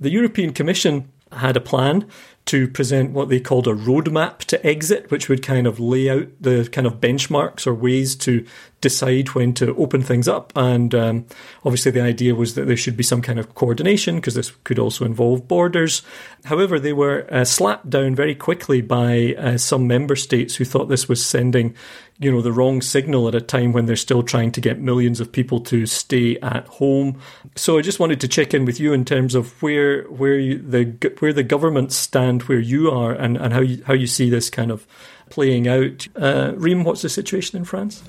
The 0.00 0.10
European 0.10 0.52
Commission 0.52 1.10
had 1.32 1.56
a 1.56 1.60
plan 1.60 2.08
to 2.46 2.68
present 2.68 3.10
what 3.10 3.28
they 3.28 3.40
called 3.40 3.66
a 3.66 3.74
roadmap 3.74 4.38
to 4.38 4.64
exit, 4.64 5.10
which 5.10 5.28
would 5.28 5.42
kind 5.42 5.66
of 5.66 5.80
lay 5.80 6.08
out 6.08 6.28
the 6.40 6.68
kind 6.70 6.86
of 6.86 7.00
benchmarks 7.00 7.66
or 7.66 7.74
ways 7.74 8.14
to 8.14 8.46
decide 8.80 9.28
when 9.30 9.52
to 9.54 9.74
open 9.76 10.00
things 10.00 10.28
up. 10.28 10.52
And 10.54 10.94
um, 10.94 11.26
obviously, 11.64 11.90
the 11.90 12.02
idea 12.02 12.36
was 12.36 12.54
that 12.54 12.68
there 12.68 12.76
should 12.76 12.96
be 12.96 13.02
some 13.02 13.20
kind 13.20 13.40
of 13.40 13.54
coordination 13.56 14.16
because 14.16 14.34
this 14.34 14.52
could 14.62 14.78
also 14.78 15.04
involve 15.04 15.48
borders. 15.48 16.02
However, 16.44 16.78
they 16.78 16.92
were 16.92 17.26
uh, 17.30 17.44
slapped 17.44 17.90
down 17.90 18.14
very 18.14 18.34
quickly 18.36 18.80
by 18.80 19.34
uh, 19.36 19.58
some 19.58 19.88
member 19.88 20.14
states 20.14 20.54
who 20.54 20.64
thought 20.64 20.88
this 20.88 21.08
was 21.08 21.24
sending 21.24 21.74
you 22.18 22.30
know 22.30 22.40
the 22.40 22.52
wrong 22.52 22.80
signal 22.80 23.28
at 23.28 23.34
a 23.34 23.40
time 23.40 23.72
when 23.72 23.86
they're 23.86 23.96
still 23.96 24.22
trying 24.22 24.50
to 24.52 24.60
get 24.60 24.78
millions 24.78 25.20
of 25.20 25.30
people 25.30 25.60
to 25.60 25.84
stay 25.86 26.38
at 26.40 26.66
home. 26.66 27.20
So 27.56 27.78
I 27.78 27.82
just 27.82 28.00
wanted 28.00 28.20
to 28.22 28.28
check 28.28 28.54
in 28.54 28.64
with 28.64 28.80
you 28.80 28.92
in 28.92 29.04
terms 29.04 29.34
of 29.34 29.60
where 29.62 30.04
where 30.04 30.38
you, 30.38 30.58
the 30.58 31.14
where 31.18 31.32
the 31.32 31.42
governments 31.42 31.94
stand, 32.36 32.48
where 32.48 32.60
you 32.60 32.90
are, 32.90 33.12
and, 33.12 33.36
and 33.36 33.52
how 33.52 33.60
you 33.60 33.82
how 33.84 33.94
you 33.94 34.06
see 34.06 34.30
this 34.30 34.50
kind 34.50 34.70
of 34.70 34.86
playing 35.30 35.68
out. 35.68 36.06
Uh, 36.16 36.52
Rym, 36.56 36.84
what's 36.84 37.02
the 37.02 37.08
situation 37.08 37.58
in 37.58 37.64
France? 37.64 38.02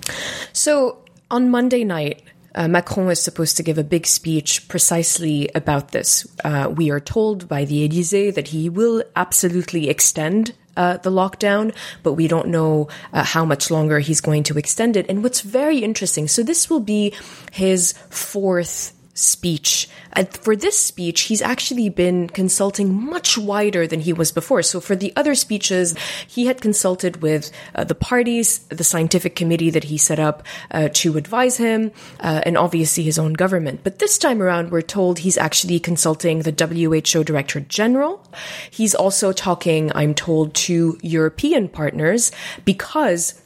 So 0.54 0.98
on 1.32 1.50
Monday 1.50 1.84
night, 1.84 2.24
uh, 2.56 2.68
Macron 2.68 3.08
was 3.08 3.22
supposed 3.22 3.58
to 3.58 3.64
give 3.64 3.78
a 3.78 3.84
big 3.84 4.06
speech 4.06 4.68
precisely 4.68 5.50
about 5.56 5.92
this. 5.92 6.28
Uh, 6.44 6.72
we 6.76 6.92
are 6.92 7.00
told 7.00 7.48
by 7.48 7.66
the 7.66 7.86
Elysee 7.86 8.32
that 8.32 8.48
he 8.48 8.70
will 8.70 9.04
absolutely 9.16 9.90
extend 9.90 10.54
uh, 10.76 10.98
the 10.98 11.10
lockdown, 11.10 11.74
but 12.04 12.14
we 12.14 12.28
don't 12.28 12.50
know 12.50 12.88
uh, 13.14 13.24
how 13.24 13.46
much 13.46 13.72
longer 13.72 14.00
he's 14.00 14.22
going 14.22 14.44
to 14.44 14.58
extend 14.58 14.96
it. 14.96 15.08
And 15.10 15.24
what's 15.24 15.42
very 15.42 15.80
interesting, 15.80 16.28
so 16.28 16.44
this 16.44 16.70
will 16.70 16.80
be 16.80 17.14
his 17.52 17.94
fourth 18.10 18.94
speech. 19.18 19.90
And 20.14 20.30
for 20.30 20.56
this 20.56 20.78
speech, 20.80 21.22
he's 21.22 21.42
actually 21.42 21.90
been 21.90 22.30
consulting 22.30 22.94
much 22.94 23.38
wider 23.38 23.88
than 23.88 24.00
he 24.00 24.14
was 24.14 24.32
before. 24.32 24.62
So 24.62 24.80
for 24.80 24.96
the 24.96 25.12
other 25.16 25.36
speeches, 25.36 25.96
he 26.28 26.46
had 26.46 26.62
consulted 26.62 27.22
with 27.22 27.52
uh, 27.76 27.84
the 27.84 27.96
parties, 27.96 28.60
the 28.70 28.84
scientific 28.84 29.36
committee 29.36 29.70
that 29.72 29.86
he 29.86 29.98
set 29.98 30.20
up 30.20 30.44
uh, 30.72 30.90
to 30.94 31.18
advise 31.18 31.58
him, 31.58 31.92
uh, 32.20 32.42
and 32.46 32.58
obviously 32.58 33.04
his 33.04 33.20
own 33.20 33.34
government. 33.34 33.82
But 33.84 34.00
this 34.00 34.18
time 34.18 34.42
around, 34.42 34.72
we're 34.72 34.82
told 34.82 35.20
he's 35.20 35.38
actually 35.38 35.80
consulting 35.80 36.40
the 36.40 36.52
WHO 36.52 37.24
Director 37.24 37.60
General. 37.62 38.24
He's 38.70 38.94
also 38.94 39.34
talking, 39.34 39.92
I'm 39.96 40.14
told, 40.14 40.54
to 40.56 40.98
European 41.02 41.70
partners 41.70 42.32
because 42.66 43.42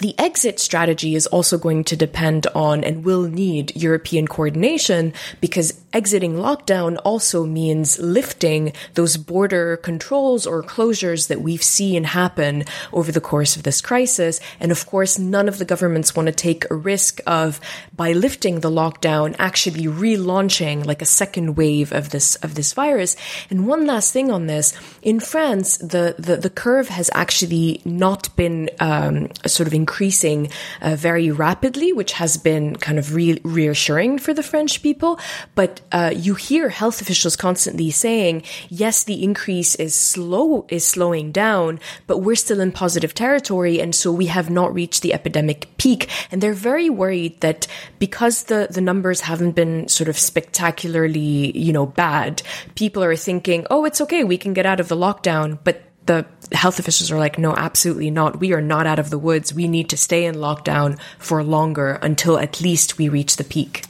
the 0.00 0.14
exit 0.18 0.58
strategy 0.58 1.14
is 1.14 1.26
also 1.26 1.58
going 1.58 1.84
to 1.84 1.96
depend 1.96 2.46
on 2.54 2.82
and 2.84 3.04
will 3.04 3.22
need 3.22 3.76
European 3.76 4.26
coordination 4.26 5.12
because 5.40 5.78
exiting 5.92 6.34
lockdown 6.34 6.98
also 7.04 7.44
means 7.44 7.98
lifting 7.98 8.72
those 8.94 9.16
border 9.16 9.76
controls 9.76 10.46
or 10.46 10.62
closures 10.62 11.28
that 11.28 11.42
we've 11.42 11.62
seen 11.62 12.04
happen 12.04 12.64
over 12.92 13.12
the 13.12 13.20
course 13.20 13.56
of 13.56 13.62
this 13.62 13.80
crisis. 13.80 14.40
And 14.58 14.72
of 14.72 14.86
course, 14.86 15.18
none 15.18 15.48
of 15.48 15.58
the 15.58 15.64
governments 15.64 16.16
want 16.16 16.26
to 16.26 16.32
take 16.32 16.70
a 16.70 16.74
risk 16.74 17.20
of 17.26 17.60
by 17.94 18.12
lifting 18.12 18.60
the 18.60 18.70
lockdown 18.70 19.36
actually 19.38 19.84
relaunching 19.84 20.86
like 20.86 21.02
a 21.02 21.06
second 21.06 21.56
wave 21.56 21.92
of 21.92 22.10
this 22.10 22.36
of 22.36 22.54
this 22.54 22.72
virus. 22.72 23.16
And 23.50 23.66
one 23.66 23.86
last 23.86 24.12
thing 24.12 24.30
on 24.30 24.46
this, 24.46 24.74
in 25.02 25.20
France, 25.20 25.76
the 25.78 26.14
the, 26.18 26.36
the 26.36 26.50
curve 26.50 26.88
has 26.88 27.10
actually 27.14 27.82
not 27.84 28.34
been 28.36 28.70
um, 28.80 29.28
sort 29.46 29.66
of 29.66 29.74
increasing 29.82 30.40
uh, 30.80 30.94
very 30.94 31.28
rapidly, 31.30 31.90
which 31.92 32.12
has 32.22 32.36
been 32.36 32.76
kind 32.76 32.98
of 32.98 33.14
re- 33.14 33.40
reassuring 33.42 34.18
for 34.24 34.32
the 34.34 34.42
French 34.52 34.82
people. 34.82 35.18
But 35.54 35.80
uh, 35.90 36.12
you 36.14 36.34
hear 36.34 36.68
health 36.68 37.00
officials 37.02 37.36
constantly 37.36 37.90
saying, 37.90 38.44
yes, 38.68 39.04
the 39.04 39.22
increase 39.22 39.74
is 39.74 39.94
slow, 39.94 40.66
is 40.68 40.86
slowing 40.86 41.32
down, 41.32 41.80
but 42.06 42.18
we're 42.18 42.38
still 42.38 42.60
in 42.60 42.70
positive 42.72 43.12
territory. 43.14 43.80
And 43.82 43.94
so 43.94 44.12
we 44.12 44.26
have 44.26 44.50
not 44.50 44.72
reached 44.72 45.02
the 45.02 45.14
epidemic 45.14 45.66
peak. 45.78 46.08
And 46.30 46.40
they're 46.40 46.66
very 46.70 46.90
worried 46.90 47.40
that 47.40 47.66
because 47.98 48.44
the, 48.44 48.68
the 48.70 48.80
numbers 48.80 49.20
haven't 49.22 49.52
been 49.52 49.88
sort 49.88 50.08
of 50.08 50.18
spectacularly, 50.18 51.56
you 51.58 51.72
know, 51.72 51.86
bad, 51.86 52.42
people 52.74 53.02
are 53.02 53.16
thinking, 53.16 53.66
oh, 53.70 53.84
it's 53.84 54.00
okay. 54.00 54.22
We 54.24 54.38
can 54.38 54.52
get 54.54 54.66
out 54.66 54.80
of 54.80 54.88
the 54.88 54.96
lockdown. 54.96 55.58
But 55.64 55.82
the 56.06 56.26
health 56.52 56.78
officials 56.78 57.10
are 57.10 57.18
like, 57.18 57.38
no, 57.38 57.54
absolutely 57.54 58.10
not. 58.10 58.40
We 58.40 58.52
are 58.52 58.60
not 58.60 58.86
out 58.86 58.98
of 58.98 59.10
the 59.10 59.18
woods. 59.18 59.54
We 59.54 59.68
need 59.68 59.88
to 59.90 59.96
stay 59.96 60.24
in 60.24 60.36
lockdown 60.36 60.98
for 61.18 61.42
longer 61.42 61.98
until 62.02 62.38
at 62.38 62.60
least 62.60 62.98
we 62.98 63.08
reach 63.08 63.36
the 63.36 63.44
peak. 63.44 63.84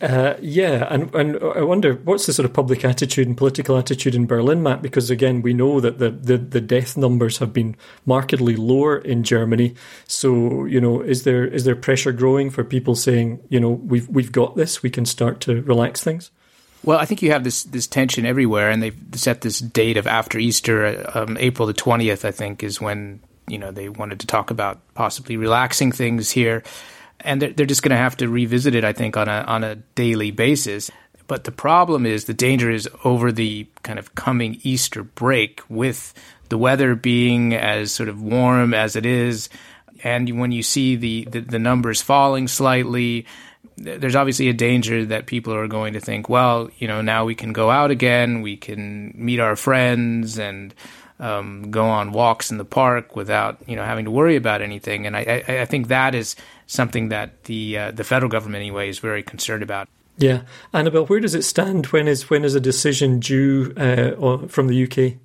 Uh, 0.00 0.34
yeah, 0.40 0.86
and 0.90 1.12
and 1.12 1.42
I 1.42 1.62
wonder 1.62 1.94
what's 1.94 2.26
the 2.26 2.32
sort 2.32 2.46
of 2.46 2.52
public 2.52 2.84
attitude 2.84 3.26
and 3.26 3.36
political 3.36 3.76
attitude 3.76 4.14
in 4.14 4.26
Berlin, 4.26 4.62
Matt? 4.62 4.80
Because 4.80 5.10
again, 5.10 5.42
we 5.42 5.52
know 5.52 5.80
that 5.80 5.98
the, 5.98 6.10
the, 6.10 6.38
the 6.38 6.60
death 6.60 6.96
numbers 6.96 7.38
have 7.38 7.52
been 7.52 7.74
markedly 8.06 8.54
lower 8.54 8.98
in 8.98 9.24
Germany. 9.24 9.74
So 10.06 10.66
you 10.66 10.80
know, 10.80 11.00
is 11.00 11.24
there 11.24 11.44
is 11.44 11.64
there 11.64 11.74
pressure 11.74 12.12
growing 12.12 12.48
for 12.48 12.62
people 12.62 12.94
saying, 12.94 13.40
you 13.48 13.58
know, 13.58 13.70
we've 13.70 14.08
we've 14.08 14.30
got 14.30 14.54
this, 14.54 14.84
we 14.84 14.90
can 14.90 15.04
start 15.04 15.40
to 15.42 15.62
relax 15.62 16.00
things? 16.04 16.30
Well, 16.84 16.98
I 16.98 17.04
think 17.04 17.22
you 17.22 17.32
have 17.32 17.44
this 17.44 17.64
this 17.64 17.86
tension 17.86 18.24
everywhere, 18.24 18.70
and 18.70 18.82
they've 18.82 18.96
set 19.12 19.40
this 19.40 19.58
date 19.58 19.96
of 19.96 20.06
after 20.06 20.38
Easter, 20.38 21.10
um, 21.14 21.36
April 21.38 21.66
the 21.66 21.74
twentieth. 21.74 22.24
I 22.24 22.30
think 22.30 22.62
is 22.62 22.80
when 22.80 23.20
you 23.48 23.58
know 23.58 23.70
they 23.70 23.88
wanted 23.88 24.20
to 24.20 24.26
talk 24.26 24.50
about 24.50 24.80
possibly 24.94 25.36
relaxing 25.36 25.92
things 25.92 26.30
here, 26.30 26.62
and 27.20 27.42
they're, 27.42 27.52
they're 27.52 27.66
just 27.66 27.82
going 27.82 27.90
to 27.90 27.96
have 27.96 28.16
to 28.18 28.28
revisit 28.28 28.74
it. 28.74 28.84
I 28.84 28.92
think 28.92 29.16
on 29.16 29.28
a 29.28 29.42
on 29.46 29.64
a 29.64 29.76
daily 29.94 30.30
basis. 30.30 30.90
But 31.26 31.44
the 31.44 31.52
problem 31.52 32.06
is 32.06 32.24
the 32.24 32.32
danger 32.32 32.70
is 32.70 32.88
over 33.04 33.30
the 33.30 33.66
kind 33.82 33.98
of 33.98 34.14
coming 34.14 34.60
Easter 34.62 35.02
break 35.02 35.60
with 35.68 36.14
the 36.48 36.56
weather 36.56 36.94
being 36.94 37.54
as 37.54 37.92
sort 37.92 38.08
of 38.08 38.22
warm 38.22 38.72
as 38.72 38.96
it 38.96 39.04
is, 39.04 39.50
and 40.02 40.40
when 40.40 40.52
you 40.52 40.62
see 40.62 40.96
the, 40.96 41.24
the, 41.30 41.40
the 41.40 41.58
numbers 41.58 42.00
falling 42.00 42.48
slightly 42.48 43.26
there's 43.78 44.16
obviously 44.16 44.48
a 44.48 44.52
danger 44.52 45.04
that 45.06 45.26
people 45.26 45.54
are 45.54 45.68
going 45.68 45.92
to 45.94 46.00
think, 46.00 46.28
well, 46.28 46.70
you 46.78 46.88
know, 46.88 47.00
now 47.00 47.24
we 47.24 47.34
can 47.34 47.52
go 47.52 47.70
out 47.70 47.90
again, 47.90 48.42
we 48.42 48.56
can 48.56 49.12
meet 49.14 49.40
our 49.40 49.56
friends 49.56 50.38
and 50.38 50.74
um, 51.20 51.70
go 51.70 51.86
on 51.86 52.12
walks 52.12 52.50
in 52.50 52.58
the 52.58 52.64
park 52.64 53.16
without, 53.16 53.58
you 53.66 53.76
know, 53.76 53.84
having 53.84 54.04
to 54.04 54.10
worry 54.10 54.36
about 54.36 54.62
anything. 54.62 55.06
And 55.06 55.16
I, 55.16 55.42
I, 55.48 55.60
I 55.60 55.64
think 55.64 55.88
that 55.88 56.14
is 56.14 56.36
something 56.66 57.08
that 57.08 57.44
the 57.44 57.78
uh, 57.78 57.90
the 57.90 58.04
federal 58.04 58.30
government, 58.30 58.60
anyway, 58.60 58.88
is 58.88 58.98
very 58.98 59.22
concerned 59.22 59.62
about. 59.62 59.88
Yeah, 60.16 60.42
Annabelle, 60.72 61.06
where 61.06 61.20
does 61.20 61.34
it 61.34 61.42
stand? 61.42 61.86
When 61.86 62.08
is 62.08 62.28
when 62.28 62.44
is 62.44 62.54
a 62.54 62.60
decision 62.60 63.20
due 63.20 63.72
uh, 63.76 64.46
from 64.48 64.68
the 64.68 64.84
UK? 64.84 65.18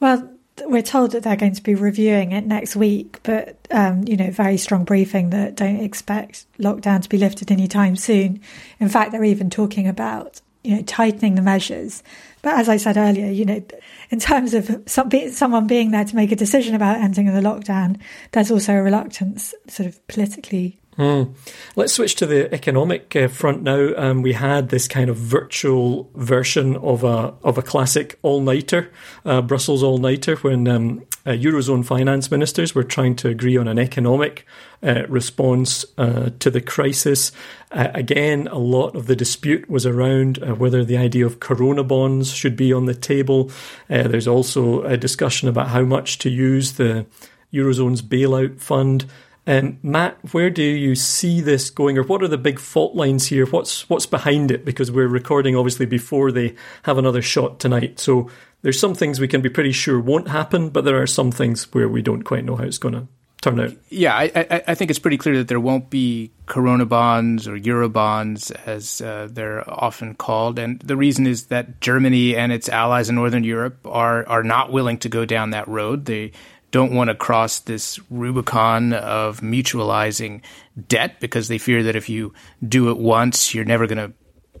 Well, 0.00 0.31
we're 0.64 0.82
told 0.82 1.12
that 1.12 1.22
they're 1.22 1.36
going 1.36 1.54
to 1.54 1.62
be 1.62 1.74
reviewing 1.74 2.32
it 2.32 2.46
next 2.46 2.76
week, 2.76 3.20
but 3.22 3.56
um, 3.70 4.04
you 4.06 4.16
know, 4.16 4.30
very 4.30 4.56
strong 4.56 4.84
briefing 4.84 5.30
that 5.30 5.54
don't 5.54 5.80
expect 5.80 6.44
lockdown 6.58 7.02
to 7.02 7.08
be 7.08 7.18
lifted 7.18 7.50
anytime 7.50 7.96
soon. 7.96 8.40
In 8.78 8.88
fact, 8.88 9.12
they're 9.12 9.24
even 9.24 9.50
talking 9.50 9.88
about 9.88 10.40
you 10.62 10.76
know 10.76 10.82
tightening 10.82 11.34
the 11.34 11.42
measures. 11.42 12.02
But 12.42 12.54
as 12.58 12.68
I 12.68 12.76
said 12.76 12.96
earlier, 12.96 13.30
you 13.30 13.44
know, 13.44 13.62
in 14.10 14.18
terms 14.18 14.52
of 14.52 14.82
some, 14.86 15.10
someone 15.30 15.66
being 15.66 15.92
there 15.92 16.04
to 16.04 16.16
make 16.16 16.32
a 16.32 16.36
decision 16.36 16.74
about 16.74 16.98
ending 16.98 17.26
the 17.26 17.40
lockdown, 17.40 18.00
there's 18.32 18.50
also 18.50 18.74
a 18.74 18.82
reluctance, 18.82 19.54
sort 19.68 19.88
of 19.88 20.06
politically 20.08 20.78
Mm. 20.98 21.34
Let's 21.74 21.94
switch 21.94 22.16
to 22.16 22.26
the 22.26 22.52
economic 22.52 23.16
uh, 23.16 23.28
front 23.28 23.62
now. 23.62 23.94
Um, 23.96 24.20
we 24.20 24.34
had 24.34 24.68
this 24.68 24.86
kind 24.86 25.08
of 25.08 25.16
virtual 25.16 26.10
version 26.14 26.76
of 26.76 27.02
a 27.02 27.34
of 27.42 27.56
a 27.56 27.62
classic 27.62 28.18
all 28.20 28.42
nighter, 28.42 28.90
uh, 29.24 29.40
Brussels 29.40 29.82
all 29.82 29.96
nighter, 29.96 30.36
when 30.36 30.68
um, 30.68 31.06
uh, 31.24 31.30
eurozone 31.30 31.82
finance 31.82 32.30
ministers 32.30 32.74
were 32.74 32.84
trying 32.84 33.16
to 33.16 33.28
agree 33.28 33.56
on 33.56 33.68
an 33.68 33.78
economic 33.78 34.44
uh, 34.82 35.06
response 35.08 35.86
uh, 35.96 36.28
to 36.40 36.50
the 36.50 36.60
crisis. 36.60 37.32
Uh, 37.70 37.88
again, 37.94 38.46
a 38.48 38.58
lot 38.58 38.94
of 38.94 39.06
the 39.06 39.16
dispute 39.16 39.70
was 39.70 39.86
around 39.86 40.36
whether 40.58 40.84
the 40.84 40.98
idea 40.98 41.24
of 41.24 41.40
corona 41.40 41.82
bonds 41.82 42.34
should 42.34 42.56
be 42.56 42.70
on 42.70 42.84
the 42.84 42.94
table. 42.94 43.50
there's 43.88 44.28
also 44.28 44.82
a 44.82 44.98
discussion 44.98 45.48
about 45.48 45.68
how 45.68 45.82
much 45.82 46.18
to 46.18 46.28
use 46.28 46.72
the 46.72 47.06
eurozone's 47.50 48.02
bailout 48.02 48.60
fund. 48.60 49.06
Um, 49.46 49.78
Matt, 49.82 50.18
where 50.32 50.50
do 50.50 50.62
you 50.62 50.94
see 50.94 51.40
this 51.40 51.68
going, 51.70 51.98
or 51.98 52.04
what 52.04 52.22
are 52.22 52.28
the 52.28 52.38
big 52.38 52.60
fault 52.60 52.94
lines 52.94 53.26
here? 53.26 53.44
What's 53.46 53.88
what's 53.90 54.06
behind 54.06 54.52
it? 54.52 54.64
Because 54.64 54.90
we're 54.90 55.08
recording 55.08 55.56
obviously 55.56 55.86
before 55.86 56.30
they 56.30 56.54
have 56.84 56.96
another 56.96 57.22
shot 57.22 57.58
tonight, 57.58 57.98
so 57.98 58.30
there's 58.62 58.78
some 58.78 58.94
things 58.94 59.18
we 59.18 59.28
can 59.28 59.42
be 59.42 59.48
pretty 59.48 59.72
sure 59.72 59.98
won't 59.98 60.28
happen, 60.28 60.70
but 60.70 60.84
there 60.84 61.02
are 61.02 61.06
some 61.08 61.32
things 61.32 61.64
where 61.74 61.88
we 61.88 62.02
don't 62.02 62.22
quite 62.22 62.44
know 62.44 62.54
how 62.54 62.64
it's 62.64 62.78
going 62.78 62.94
to 62.94 63.08
turn 63.42 63.58
out. 63.58 63.72
Yeah, 63.90 64.14
I, 64.14 64.30
I, 64.34 64.62
I, 64.68 64.74
think 64.76 64.90
it's 64.90 65.00
pretty 65.00 65.18
clear 65.18 65.38
that 65.38 65.48
there 65.48 65.58
won't 65.58 65.90
be 65.90 66.30
Corona 66.46 66.86
bonds 66.86 67.48
or 67.48 67.56
Euro 67.56 67.88
bonds, 67.88 68.52
as 68.52 69.00
uh, 69.00 69.28
they're 69.30 69.68
often 69.68 70.14
called, 70.14 70.60
and 70.60 70.80
the 70.80 70.96
reason 70.96 71.26
is 71.26 71.46
that 71.46 71.80
Germany 71.80 72.36
and 72.36 72.52
its 72.52 72.68
allies 72.68 73.08
in 73.08 73.16
Northern 73.16 73.44
Europe 73.44 73.84
are 73.84 74.26
are 74.28 74.44
not 74.44 74.72
willing 74.72 74.98
to 74.98 75.08
go 75.08 75.24
down 75.24 75.50
that 75.50 75.66
road. 75.66 76.04
They 76.04 76.32
don't 76.72 76.92
want 76.92 77.08
to 77.08 77.14
cross 77.14 77.60
this 77.60 78.00
Rubicon 78.10 78.92
of 78.94 79.40
mutualizing 79.40 80.40
debt 80.88 81.20
because 81.20 81.46
they 81.46 81.58
fear 81.58 81.84
that 81.84 81.94
if 81.94 82.08
you 82.08 82.34
do 82.66 82.90
it 82.90 82.98
once, 82.98 83.54
you're 83.54 83.64
never 83.64 83.86
going 83.86 83.98
to 83.98 84.12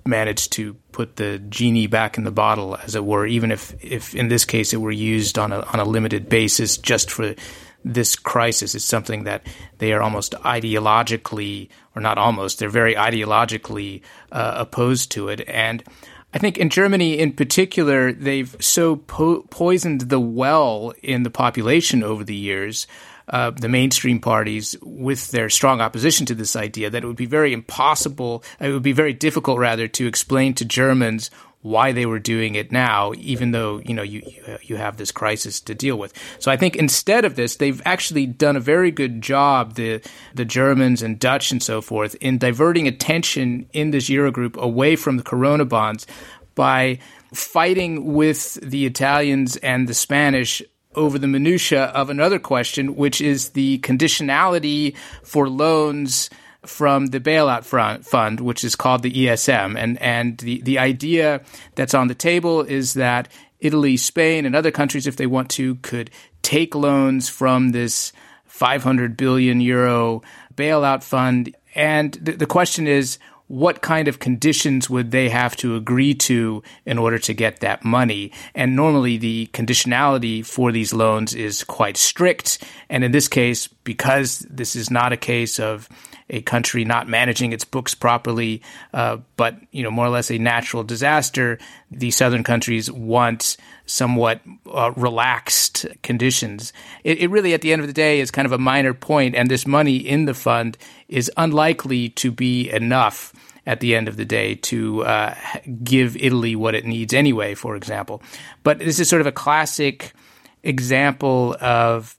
manage 0.04 0.50
to 0.50 0.74
put 0.92 1.16
the 1.16 1.38
genie 1.38 1.86
back 1.86 2.18
in 2.18 2.24
the 2.24 2.30
bottle, 2.30 2.76
as 2.76 2.94
it 2.94 3.04
were, 3.04 3.26
even 3.26 3.50
if, 3.50 3.74
if 3.82 4.14
in 4.14 4.28
this 4.28 4.44
case 4.44 4.72
it 4.72 4.80
were 4.80 4.92
used 4.92 5.38
on 5.38 5.52
a, 5.52 5.60
on 5.60 5.80
a 5.80 5.84
limited 5.84 6.28
basis 6.28 6.76
just 6.76 7.10
for 7.10 7.34
this 7.84 8.14
crisis. 8.14 8.74
It's 8.74 8.84
something 8.84 9.24
that 9.24 9.46
they 9.78 9.92
are 9.92 10.02
almost 10.02 10.32
ideologically, 10.32 11.68
or 11.96 12.02
not 12.02 12.18
almost, 12.18 12.58
they're 12.58 12.68
very 12.68 12.94
ideologically 12.94 14.02
uh, 14.30 14.54
opposed 14.56 15.10
to 15.12 15.28
it. 15.28 15.48
And 15.48 15.82
I 16.34 16.38
think 16.38 16.56
in 16.56 16.70
Germany 16.70 17.18
in 17.18 17.32
particular, 17.32 18.12
they've 18.12 18.56
so 18.60 18.96
po- 18.96 19.42
poisoned 19.50 20.02
the 20.02 20.20
well 20.20 20.94
in 21.02 21.24
the 21.24 21.30
population 21.30 22.02
over 22.02 22.24
the 22.24 22.34
years. 22.34 22.86
Uh, 23.28 23.50
the 23.50 23.68
mainstream 23.68 24.18
parties 24.18 24.76
with 24.82 25.30
their 25.30 25.48
strong 25.48 25.80
opposition 25.80 26.26
to 26.26 26.34
this 26.34 26.56
idea 26.56 26.90
that 26.90 27.04
it 27.04 27.06
would 27.06 27.16
be 27.16 27.24
very 27.24 27.52
impossible, 27.52 28.42
it 28.58 28.72
would 28.72 28.82
be 28.82 28.92
very 28.92 29.12
difficult 29.12 29.60
rather 29.60 29.86
to 29.86 30.08
explain 30.08 30.52
to 30.52 30.64
Germans 30.64 31.30
why 31.62 31.92
they 31.92 32.06
were 32.06 32.18
doing 32.18 32.56
it 32.56 32.72
now, 32.72 33.12
even 33.16 33.52
though 33.52 33.78
you 33.78 33.94
know 33.94 34.02
you 34.02 34.22
you 34.62 34.76
have 34.76 34.96
this 34.96 35.12
crisis 35.12 35.60
to 35.60 35.74
deal 35.74 35.96
with. 35.96 36.12
So 36.38 36.50
I 36.50 36.56
think 36.56 36.76
instead 36.76 37.24
of 37.24 37.36
this, 37.36 37.56
they've 37.56 37.80
actually 37.84 38.26
done 38.26 38.56
a 38.56 38.60
very 38.60 38.90
good 38.90 39.22
job 39.22 39.74
the 39.74 40.02
the 40.34 40.44
Germans 40.44 41.02
and 41.02 41.18
Dutch 41.18 41.50
and 41.52 41.62
so 41.62 41.80
forth 41.80 42.14
in 42.16 42.38
diverting 42.38 42.86
attention 42.86 43.68
in 43.72 43.92
this 43.92 44.10
Eurogroup 44.10 44.56
away 44.56 44.96
from 44.96 45.16
the 45.16 45.22
Corona 45.22 45.64
bonds 45.64 46.06
by 46.54 46.98
fighting 47.32 48.12
with 48.12 48.54
the 48.54 48.84
Italians 48.84 49.56
and 49.56 49.88
the 49.88 49.94
Spanish 49.94 50.62
over 50.94 51.18
the 51.18 51.28
minutia 51.28 51.84
of 51.84 52.10
another 52.10 52.38
question, 52.38 52.96
which 52.96 53.20
is 53.20 53.50
the 53.50 53.78
conditionality 53.78 54.94
for 55.22 55.48
loans 55.48 56.28
from 56.64 57.06
the 57.06 57.20
bailout 57.20 58.04
fund, 58.04 58.40
which 58.40 58.64
is 58.64 58.76
called 58.76 59.02
the 59.02 59.12
ESM. 59.12 59.76
And, 59.76 60.00
and 60.00 60.38
the, 60.38 60.60
the 60.62 60.78
idea 60.78 61.40
that's 61.74 61.94
on 61.94 62.08
the 62.08 62.14
table 62.14 62.62
is 62.62 62.94
that 62.94 63.28
Italy, 63.60 63.96
Spain, 63.96 64.44
and 64.44 64.56
other 64.56 64.70
countries, 64.70 65.06
if 65.06 65.16
they 65.16 65.26
want 65.26 65.50
to, 65.50 65.76
could 65.76 66.10
take 66.42 66.74
loans 66.74 67.28
from 67.28 67.70
this 67.70 68.12
500 68.46 69.16
billion 69.16 69.60
euro 69.60 70.22
bailout 70.54 71.02
fund. 71.02 71.54
And 71.74 72.12
the, 72.14 72.32
the 72.32 72.46
question 72.46 72.86
is, 72.86 73.18
what 73.48 73.82
kind 73.82 74.08
of 74.08 74.18
conditions 74.18 74.88
would 74.88 75.10
they 75.10 75.28
have 75.28 75.54
to 75.56 75.76
agree 75.76 76.14
to 76.14 76.62
in 76.86 76.96
order 76.96 77.18
to 77.18 77.34
get 77.34 77.60
that 77.60 77.84
money? 77.84 78.32
And 78.54 78.74
normally 78.74 79.18
the 79.18 79.50
conditionality 79.52 80.44
for 80.44 80.72
these 80.72 80.94
loans 80.94 81.34
is 81.34 81.62
quite 81.62 81.96
strict. 81.96 82.64
And 82.88 83.04
in 83.04 83.12
this 83.12 83.28
case, 83.28 83.66
because 83.66 84.38
this 84.48 84.74
is 84.74 84.90
not 84.90 85.12
a 85.12 85.18
case 85.18 85.60
of 85.60 85.88
a 86.30 86.40
country 86.42 86.84
not 86.84 87.08
managing 87.08 87.52
its 87.52 87.64
books 87.64 87.94
properly, 87.94 88.62
uh, 88.94 89.18
but 89.36 89.56
you 89.70 89.82
know 89.82 89.90
more 89.90 90.06
or 90.06 90.10
less 90.10 90.30
a 90.30 90.38
natural 90.38 90.84
disaster, 90.84 91.58
the 91.90 92.10
southern 92.10 92.44
countries 92.44 92.90
want 92.90 93.56
somewhat 93.86 94.40
uh, 94.72 94.92
relaxed 94.96 95.86
conditions. 96.02 96.72
It, 97.04 97.18
it, 97.18 97.30
really, 97.30 97.54
at 97.54 97.60
the 97.60 97.72
end 97.72 97.80
of 97.80 97.86
the 97.86 97.92
day, 97.92 98.20
is 98.20 98.30
kind 98.30 98.46
of 98.46 98.52
a 98.52 98.58
minor 98.58 98.94
point, 98.94 99.34
and 99.34 99.50
this 99.50 99.66
money 99.66 99.96
in 99.96 100.24
the 100.24 100.34
fund 100.34 100.78
is 101.08 101.30
unlikely 101.36 102.10
to 102.10 102.30
be 102.30 102.70
enough 102.70 103.32
at 103.66 103.80
the 103.80 103.94
end 103.94 104.08
of 104.08 104.16
the 104.16 104.24
day 104.24 104.56
to 104.56 105.04
uh, 105.04 105.34
give 105.84 106.16
Italy 106.16 106.56
what 106.56 106.74
it 106.74 106.84
needs 106.84 107.14
anyway, 107.14 107.54
for 107.54 107.76
example. 107.76 108.22
But 108.62 108.80
this 108.80 108.98
is 108.98 109.08
sort 109.08 109.20
of 109.20 109.26
a 109.26 109.32
classic 109.32 110.12
example 110.62 111.56
of 111.60 112.16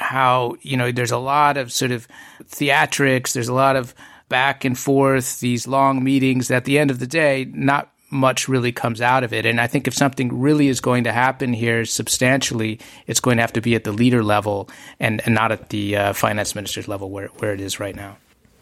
how, 0.00 0.56
you 0.62 0.76
know, 0.76 0.90
there's 0.90 1.10
a 1.10 1.18
lot 1.18 1.56
of 1.56 1.70
sort 1.70 1.90
of 1.90 2.08
theatrics, 2.44 3.32
there's 3.32 3.48
a 3.48 3.54
lot 3.54 3.76
of 3.76 3.94
back 4.28 4.64
and 4.64 4.78
forth, 4.78 5.40
these 5.40 5.66
long 5.66 6.02
meetings. 6.02 6.50
At 6.50 6.64
the 6.64 6.78
end 6.78 6.90
of 6.90 6.98
the 6.98 7.06
day, 7.06 7.46
not 7.52 7.92
much 8.10 8.48
really 8.48 8.72
comes 8.72 9.00
out 9.00 9.22
of 9.22 9.32
it. 9.32 9.46
And 9.46 9.60
I 9.60 9.66
think 9.66 9.86
if 9.86 9.94
something 9.94 10.40
really 10.40 10.68
is 10.68 10.80
going 10.80 11.04
to 11.04 11.12
happen 11.12 11.52
here 11.52 11.84
substantially, 11.84 12.80
it's 13.06 13.20
going 13.20 13.36
to 13.36 13.42
have 13.42 13.52
to 13.52 13.60
be 13.60 13.74
at 13.74 13.84
the 13.84 13.92
leader 13.92 14.24
level 14.24 14.68
and, 14.98 15.20
and 15.24 15.34
not 15.34 15.52
at 15.52 15.68
the 15.68 15.96
uh, 15.96 16.12
finance 16.12 16.54
minister's 16.54 16.88
level 16.88 17.10
where, 17.10 17.28
where 17.38 17.52
it 17.52 17.60
is 17.60 17.78
right 17.78 17.94
now. 17.94 18.16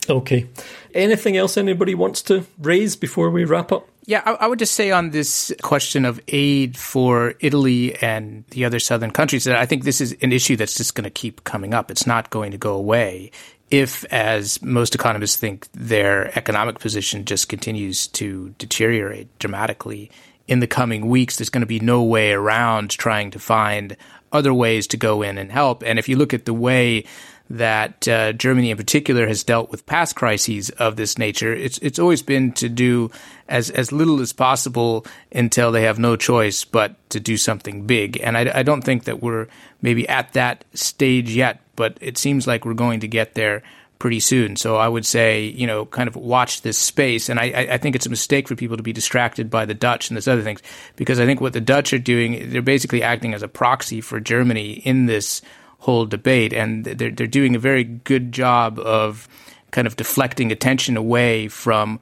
Okay. 0.09 0.47
Anything 0.95 1.37
else 1.37 1.57
anybody 1.57 1.95
wants 1.95 2.23
to 2.23 2.47
raise 2.59 2.97
before 2.97 3.31
we 3.31 3.45
wrap 3.45 3.73
up? 3.73 3.89
Yeah, 4.07 4.23
I, 4.25 4.33
I, 4.33 4.47
would 4.47 4.59
just 4.59 4.73
say 4.73 4.91
on 4.91 5.11
this 5.11 5.53
question 5.61 6.07
of 6.07 6.19
aid 6.29 6.79
for 6.79 7.35
Italy 7.41 7.95
and 8.01 8.45
the 8.51 8.65
other 8.65 8.79
southern 8.79 9.11
countries 9.11 9.45
that 9.45 9.57
I 9.57 9.67
think 9.67 9.85
this 9.85 10.01
is 10.01 10.17
an 10.23 10.33
issue 10.33 10.57
that's 10.57 10.75
just 10.75 10.95
going 10.95 11.05
to 11.05 11.11
keep 11.11 11.45
coming 11.45 11.75
up. 11.75 11.91
It's 11.91 12.07
not 12.07 12.31
going 12.31 12.53
to 12.53 12.59
go 12.59 12.75
away 12.75 13.33
if, 13.71 14.05
as 14.07 14.63
most 14.63 14.95
economists 14.95 15.37
think, 15.37 15.69
their 15.73 16.37
economic 16.39 16.79
position 16.79 17.25
just 17.25 17.49
continues 17.49 18.07
to 18.09 18.55
deteriorate 18.59 19.39
dramatically. 19.39 20.11
In 20.47 20.61
the 20.61 20.67
coming 20.67 21.09
weeks, 21.09 21.37
there's 21.37 21.51
going 21.51 21.61
to 21.61 21.67
be 21.67 21.81
no 21.81 22.03
way 22.03 22.33
around 22.33 22.91
trying 22.91 23.31
to 23.33 23.39
find 23.39 23.97
other 24.33 24.55
ways 24.55 24.87
to 24.89 24.97
go 24.97 25.23
in 25.23 25.37
and 25.37 25.53
help. 25.53 25.83
And 25.83 25.99
if 25.99 26.09
you 26.09 26.17
look 26.17 26.33
at 26.33 26.47
the 26.47 26.55
way 26.55 27.05
that 27.51 28.07
uh, 28.07 28.33
Germany 28.33 28.71
in 28.71 28.77
particular 28.77 29.27
has 29.27 29.43
dealt 29.43 29.71
with 29.71 29.87
past 29.87 30.17
crises 30.17 30.71
of 30.71 30.97
this 30.97 31.17
nature. 31.17 31.55
It's 31.55 31.79
it's 31.79 31.99
always 31.99 32.23
been 32.23 32.53
to 32.53 32.69
do 32.69 33.11
as 33.49 33.71
as 33.71 33.91
little 33.91 34.21
as 34.21 34.33
possible 34.33 35.07
until 35.33 35.73
they 35.73 35.83
have 35.83 35.99
no 35.99 36.17
choice 36.17 36.65
but 36.65 36.95
to 37.11 37.21
do 37.21 37.37
something 37.37 37.87
big. 37.87 38.21
And 38.23 38.37
I, 38.37 38.59
I 38.59 38.63
don't 38.63 38.83
think 38.83 39.05
that 39.05 39.23
we're 39.23 39.47
maybe 39.81 40.07
at 40.09 40.33
that 40.35 40.65
stage 40.75 41.35
yet, 41.35 41.61
but 41.75 41.97
it 42.01 42.19
seems 42.19 42.47
like 42.47 42.65
we're 42.65 42.75
going 42.75 43.01
to 43.01 43.09
get 43.09 43.35
there 43.35 43.63
pretty 43.99 44.21
soon. 44.21 44.55
So 44.55 44.77
I 44.77 44.87
would 44.87 45.05
say, 45.05 45.47
you 45.47 45.67
know, 45.67 45.87
kind 45.87 46.09
of 46.09 46.15
watch 46.15 46.63
this 46.63 46.79
space. 46.79 47.29
And 47.29 47.41
I, 47.41 47.45
I 47.73 47.79
think 47.79 47.97
it's 47.97 48.07
a 48.07 48.11
mistake 48.11 48.47
for 48.47 48.55
people 48.55 48.77
to 48.77 48.83
be 48.83 48.93
distracted 48.93 49.51
by 49.51 49.65
the 49.65 49.75
Dutch 49.75 50.09
and 50.09 50.17
this 50.17 50.29
other 50.29 50.43
things, 50.43 50.63
because 50.95 51.19
I 51.19 51.27
think 51.27 51.41
what 51.41 51.53
the 51.53 51.61
Dutch 51.61 51.93
are 51.93 51.99
doing, 51.99 52.51
they're 52.51 52.63
basically 52.63 53.03
acting 53.03 53.35
as 53.35 53.43
a 53.43 53.49
proxy 53.49 54.01
for 54.01 54.21
Germany 54.21 54.75
in 54.85 55.07
this 55.07 55.43
whole 55.79 56.07
debate, 56.07 56.53
and 56.53 56.85
they're 56.85 57.11
they're 57.11 57.27
doing 57.27 57.55
a 57.55 57.59
very 57.59 57.85
good 57.85 58.33
job 58.33 58.79
of 58.79 59.29
kind 59.71 59.87
of 59.87 59.97
deflecting 59.97 60.51
attention 60.51 60.97
away 60.97 61.49
from 61.49 62.01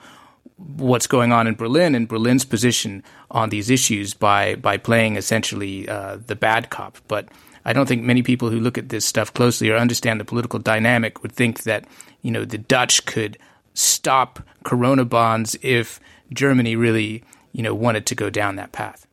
what's 0.56 1.06
going 1.06 1.32
on 1.32 1.46
in 1.46 1.54
Berlin 1.54 1.94
and 1.94 2.08
Berlin's 2.08 2.44
position 2.44 3.02
on 3.30 3.50
these 3.50 3.70
issues 3.70 4.14
by 4.14 4.54
by 4.56 4.76
playing 4.76 5.16
essentially 5.16 5.88
uh, 5.88 6.18
the 6.26 6.36
bad 6.36 6.70
cop. 6.70 6.98
But 7.08 7.28
I 7.64 7.72
don't 7.72 7.86
think 7.86 8.02
many 8.02 8.22
people 8.22 8.50
who 8.50 8.60
look 8.60 8.78
at 8.78 8.88
this 8.88 9.04
stuff 9.04 9.32
closely 9.34 9.70
or 9.70 9.76
understand 9.76 10.20
the 10.20 10.24
political 10.24 10.58
dynamic 10.58 11.22
would 11.22 11.32
think 11.32 11.64
that 11.64 11.84
you 12.22 12.30
know 12.30 12.44
the 12.44 12.58
Dutch 12.58 13.04
could 13.06 13.38
stop 13.74 14.40
Corona 14.64 15.04
bonds 15.04 15.56
if 15.62 16.00
Germany 16.32 16.76
really 16.76 17.22
you 17.52 17.62
know 17.62 17.74
wanted 17.74 18.06
to 18.06 18.14
go 18.14 18.30
down 18.30 18.56
that 18.56 18.72
path 18.72 19.05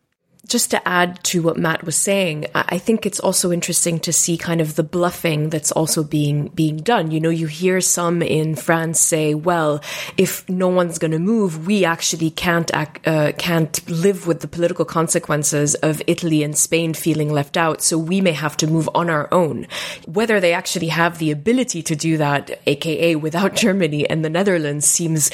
just 0.54 0.70
to 0.70 0.88
add 0.88 1.22
to 1.24 1.42
what 1.42 1.58
Matt 1.58 1.84
was 1.84 1.96
saying, 1.96 2.46
I 2.54 2.78
think 2.78 3.08
it's 3.08 3.20
also 3.20 3.52
interesting 3.52 4.00
to 4.02 4.14
see 4.14 4.38
kind 4.38 4.62
of 4.62 4.76
the 4.76 4.84
bluffing 4.84 5.50
that's 5.50 5.72
also 5.72 6.04
being 6.04 6.50
being 6.50 6.78
done. 6.78 7.10
You 7.10 7.20
know, 7.20 7.32
you 7.32 7.48
hear 7.48 7.82
some 7.82 8.22
in 8.22 8.56
France 8.56 9.00
say, 9.00 9.34
"Well, 9.34 9.82
if 10.16 10.48
no 10.48 10.68
one's 10.68 11.00
going 11.00 11.10
to 11.10 11.18
move, 11.18 11.66
we 11.66 11.86
actually 11.86 12.30
can't 12.30 12.70
uh, 12.72 13.32
can't 13.40 13.90
live 13.90 14.28
with 14.28 14.42
the 14.42 14.48
political 14.48 14.86
consequences 14.86 15.74
of 15.74 16.04
Italy 16.06 16.44
and 16.44 16.56
Spain 16.56 16.94
feeling 16.94 17.34
left 17.34 17.58
out, 17.58 17.82
so 17.82 17.98
we 17.98 18.22
may 18.22 18.34
have 18.34 18.56
to 18.58 18.68
move 18.68 18.88
on 18.94 19.10
our 19.10 19.28
own." 19.34 19.66
Whether 20.06 20.40
they 20.40 20.54
actually 20.54 20.90
have 20.90 21.18
the 21.18 21.32
ability 21.32 21.82
to 21.82 21.96
do 21.96 22.18
that, 22.18 22.62
aka 22.68 23.16
without 23.16 23.56
Germany 23.66 24.08
and 24.08 24.24
the 24.24 24.30
Netherlands, 24.30 24.86
seems 24.86 25.32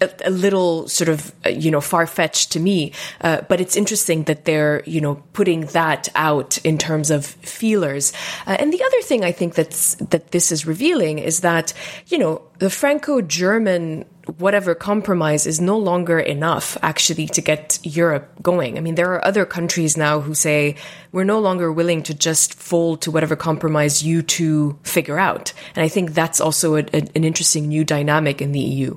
a, 0.00 0.10
a, 0.26 0.30
little 0.30 0.88
sort 0.88 1.08
of 1.08 1.32
uh, 1.44 1.50
you 1.50 1.70
know 1.70 1.80
far 1.80 2.06
fetched 2.06 2.52
to 2.52 2.60
me, 2.60 2.92
uh, 3.20 3.42
but 3.48 3.60
it's 3.60 3.76
interesting 3.76 4.24
that 4.24 4.44
they're 4.44 4.82
you 4.86 5.00
know 5.00 5.16
putting 5.32 5.66
that 5.66 6.08
out 6.14 6.58
in 6.64 6.78
terms 6.78 7.10
of 7.10 7.26
feelers. 7.26 8.12
Uh, 8.46 8.56
and 8.58 8.72
the 8.72 8.82
other 8.82 9.02
thing 9.02 9.24
I 9.24 9.32
think 9.32 9.54
that's 9.54 9.94
that 9.96 10.30
this 10.30 10.52
is 10.52 10.66
revealing 10.66 11.18
is 11.18 11.40
that 11.40 11.72
you 12.06 12.18
know 12.18 12.42
the 12.58 12.70
Franco-German 12.70 14.04
whatever 14.38 14.74
compromise 14.74 15.46
is 15.46 15.60
no 15.60 15.76
longer 15.76 16.18
enough 16.18 16.76
actually 16.82 17.26
to 17.26 17.40
get 17.40 17.78
Europe 17.82 18.30
going. 18.42 18.78
I 18.78 18.80
mean, 18.80 18.94
there 18.94 19.12
are 19.14 19.24
other 19.24 19.44
countries 19.44 19.96
now 19.96 20.20
who 20.20 20.34
say 20.34 20.76
we're 21.12 21.24
no 21.24 21.40
longer 21.40 21.72
willing 21.72 22.02
to 22.04 22.14
just 22.14 22.54
fold 22.54 23.02
to 23.02 23.10
whatever 23.10 23.36
compromise 23.36 24.02
you 24.02 24.22
two 24.22 24.78
figure 24.82 25.18
out. 25.18 25.52
And 25.74 25.84
I 25.84 25.88
think 25.88 26.12
that's 26.12 26.40
also 26.40 26.76
a, 26.76 26.84
a, 26.92 27.08
an 27.14 27.24
interesting 27.24 27.68
new 27.68 27.84
dynamic 27.84 28.40
in 28.40 28.52
the 28.52 28.60
EU. 28.60 28.96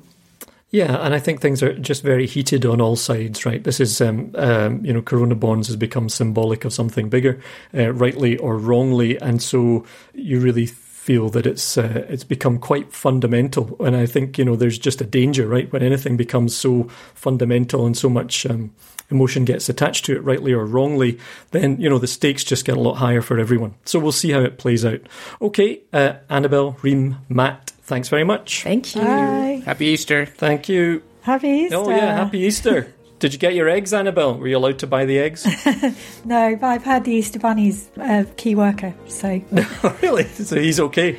Yeah, 0.74 0.96
and 1.06 1.14
I 1.14 1.20
think 1.20 1.40
things 1.40 1.62
are 1.62 1.72
just 1.78 2.02
very 2.02 2.26
heated 2.26 2.66
on 2.66 2.80
all 2.80 2.96
sides, 2.96 3.46
right? 3.46 3.62
This 3.62 3.78
is, 3.78 4.00
um, 4.00 4.32
um, 4.34 4.84
you 4.84 4.92
know, 4.92 5.02
Corona 5.02 5.36
bonds 5.36 5.68
has 5.68 5.76
become 5.76 6.08
symbolic 6.08 6.64
of 6.64 6.72
something 6.72 7.08
bigger, 7.08 7.40
uh, 7.72 7.92
rightly 7.92 8.36
or 8.38 8.58
wrongly, 8.58 9.16
and 9.20 9.40
so 9.40 9.86
you 10.14 10.40
really 10.40 10.66
feel 10.66 11.28
that 11.28 11.46
it's 11.46 11.78
uh, 11.78 12.04
it's 12.08 12.24
become 12.24 12.58
quite 12.58 12.92
fundamental. 12.92 13.76
And 13.78 13.94
I 13.94 14.06
think 14.06 14.36
you 14.36 14.44
know 14.44 14.56
there's 14.56 14.76
just 14.76 15.00
a 15.00 15.04
danger, 15.04 15.46
right, 15.46 15.72
when 15.72 15.84
anything 15.84 16.16
becomes 16.16 16.56
so 16.56 16.88
fundamental 17.14 17.86
and 17.86 17.96
so 17.96 18.08
much 18.08 18.44
um, 18.44 18.72
emotion 19.12 19.44
gets 19.44 19.68
attached 19.68 20.04
to 20.06 20.16
it, 20.16 20.24
rightly 20.24 20.52
or 20.52 20.66
wrongly, 20.66 21.20
then 21.52 21.80
you 21.80 21.88
know 21.88 22.00
the 22.00 22.08
stakes 22.08 22.42
just 22.42 22.64
get 22.64 22.76
a 22.76 22.80
lot 22.80 22.94
higher 22.94 23.22
for 23.22 23.38
everyone. 23.38 23.76
So 23.84 24.00
we'll 24.00 24.10
see 24.10 24.32
how 24.32 24.40
it 24.40 24.58
plays 24.58 24.84
out. 24.84 25.02
Okay, 25.40 25.82
uh, 25.92 26.14
Annabelle, 26.28 26.76
Rym, 26.82 27.18
Matt, 27.28 27.70
Thanks 27.84 28.08
very 28.08 28.24
much. 28.24 28.62
Thank 28.62 28.94
you. 28.94 29.02
Bye. 29.02 29.62
Happy 29.64 29.86
Easter. 29.86 30.24
Thank 30.24 30.68
you. 30.68 31.02
Happy 31.20 31.48
Easter. 31.48 31.76
Oh, 31.76 31.90
yeah, 31.90 32.16
happy 32.16 32.40
Easter. 32.40 32.92
Did 33.18 33.32
you 33.32 33.38
get 33.38 33.54
your 33.54 33.68
eggs, 33.68 33.92
Annabelle? 33.92 34.36
Were 34.36 34.48
you 34.48 34.56
allowed 34.56 34.78
to 34.80 34.86
buy 34.86 35.04
the 35.04 35.18
eggs? 35.18 35.44
no, 36.24 36.56
but 36.56 36.66
I've 36.66 36.84
heard 36.84 37.04
the 37.04 37.12
Easter 37.12 37.38
Bunny's 37.38 37.88
a 37.96 38.20
uh, 38.20 38.24
key 38.36 38.54
worker, 38.54 38.94
so. 39.06 39.40
really? 40.02 40.24
So 40.24 40.60
he's 40.60 40.80
okay. 40.80 41.18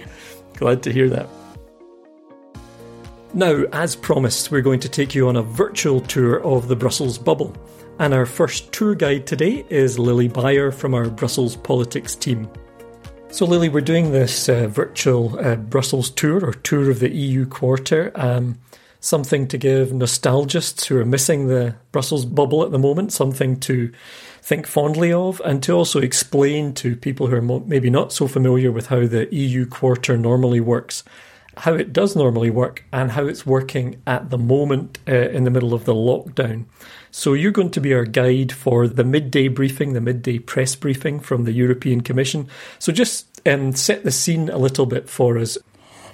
Glad 0.55 0.83
to 0.83 0.91
hear 0.91 1.09
that. 1.09 1.29
Now, 3.33 3.63
as 3.73 3.95
promised, 3.95 4.51
we're 4.51 4.61
going 4.61 4.79
to 4.81 4.89
take 4.89 5.13
you 5.13 5.27
on 5.27 5.35
a 5.35 5.41
virtual 5.43 6.01
tour 6.01 6.43
of 6.43 6.67
the 6.67 6.75
Brussels 6.75 7.17
bubble. 7.17 7.55
And 7.99 8.13
our 8.13 8.25
first 8.25 8.71
tour 8.71 8.93
guide 8.95 9.25
today 9.25 9.65
is 9.69 9.97
Lili 9.97 10.27
Bayer 10.27 10.71
from 10.71 10.93
our 10.93 11.09
Brussels 11.09 11.55
politics 11.55 12.15
team. 12.15 12.49
So, 13.35 13.45
Lili, 13.45 13.67
we're 13.67 13.81
doing 13.81 14.13
this 14.13 14.47
uh, 14.47 14.67
virtual 14.69 15.37
uh, 15.37 15.57
Brussels 15.57 16.09
tour 16.09 16.45
or 16.45 16.53
tour 16.53 16.89
of 16.89 17.01
the 17.01 17.13
EU 17.13 17.45
quarter. 17.45 18.13
Um, 18.15 18.59
something 19.01 19.45
to 19.49 19.57
give 19.57 19.91
nostalgists 19.91 20.87
who 20.87 20.97
are 20.97 21.05
missing 21.05 21.47
the 21.47 21.75
Brussels 21.91 22.23
bubble 22.23 22.63
at 22.63 22.71
the 22.71 22.79
moment 22.79 23.11
something 23.11 23.59
to 23.59 23.91
think 24.41 24.65
fondly 24.65 25.11
of, 25.11 25.41
and 25.43 25.61
to 25.63 25.73
also 25.73 25.99
explain 25.99 26.73
to 26.75 26.95
people 26.95 27.27
who 27.27 27.35
are 27.35 27.59
maybe 27.59 27.89
not 27.89 28.13
so 28.13 28.29
familiar 28.29 28.71
with 28.71 28.87
how 28.87 29.05
the 29.05 29.27
EU 29.35 29.65
quarter 29.65 30.15
normally 30.15 30.61
works, 30.61 31.03
how 31.57 31.73
it 31.73 31.93
does 31.93 32.15
normally 32.15 32.49
work, 32.49 32.83
and 32.91 33.11
how 33.11 33.25
it's 33.25 33.45
working 33.45 34.01
at 34.05 34.29
the 34.29 34.37
moment 34.37 34.99
uh, 35.07 35.13
in 35.29 35.43
the 35.43 35.51
middle 35.51 35.73
of 35.73 35.85
the 35.85 35.93
lockdown. 35.93 36.65
So, 37.11 37.33
you're 37.33 37.51
going 37.51 37.71
to 37.71 37.81
be 37.81 37.93
our 37.93 38.05
guide 38.05 38.51
for 38.51 38.87
the 38.87 39.03
midday 39.03 39.47
briefing, 39.47 39.93
the 39.93 40.01
midday 40.01 40.39
press 40.39 40.75
briefing 40.75 41.19
from 41.19 41.45
the 41.45 41.53
European 41.53 42.01
Commission. 42.01 42.47
So, 42.79 42.91
just 42.91 43.41
um, 43.45 43.73
set 43.73 44.03
the 44.03 44.11
scene 44.11 44.49
a 44.49 44.57
little 44.57 44.85
bit 44.85 45.09
for 45.09 45.37
us. 45.37 45.57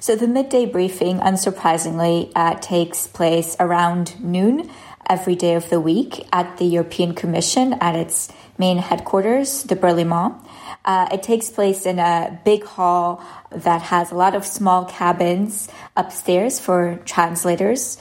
So 0.01 0.15
the 0.15 0.27
midday 0.27 0.65
briefing, 0.65 1.19
unsurprisingly, 1.19 2.31
uh, 2.35 2.55
takes 2.55 3.05
place 3.05 3.55
around 3.59 4.19
noon 4.19 4.71
every 5.07 5.35
day 5.35 5.53
of 5.53 5.69
the 5.69 5.79
week 5.79 6.27
at 6.33 6.57
the 6.57 6.65
European 6.65 7.13
Commission 7.13 7.73
at 7.73 7.95
its 7.95 8.27
main 8.57 8.79
headquarters, 8.79 9.61
the 9.61 9.75
Berlaymont. 9.75 10.43
Uh, 10.85 11.07
it 11.11 11.21
takes 11.21 11.51
place 11.51 11.85
in 11.85 11.99
a 11.99 12.41
big 12.43 12.63
hall 12.63 13.21
that 13.51 13.81
has 13.81 14.11
a 14.11 14.15
lot 14.15 14.35
of 14.35 14.45
small 14.45 14.85
cabins 14.85 15.67
upstairs 15.95 16.59
for 16.59 16.99
translators. 17.05 17.97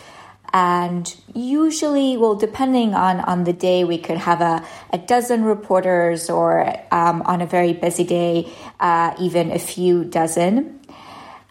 And 0.52 1.14
usually, 1.32 2.16
well, 2.16 2.34
depending 2.34 2.94
on, 2.94 3.20
on 3.20 3.44
the 3.44 3.52
day, 3.52 3.84
we 3.84 3.98
could 3.98 4.18
have 4.18 4.40
a, 4.40 4.64
a 4.92 4.98
dozen 4.98 5.44
reporters, 5.44 6.28
or 6.28 6.66
um, 6.90 7.22
on 7.22 7.40
a 7.40 7.46
very 7.46 7.72
busy 7.72 8.04
day, 8.04 8.50
uh, 8.80 9.14
even 9.20 9.52
a 9.52 9.58
few 9.58 10.04
dozen. 10.04 10.80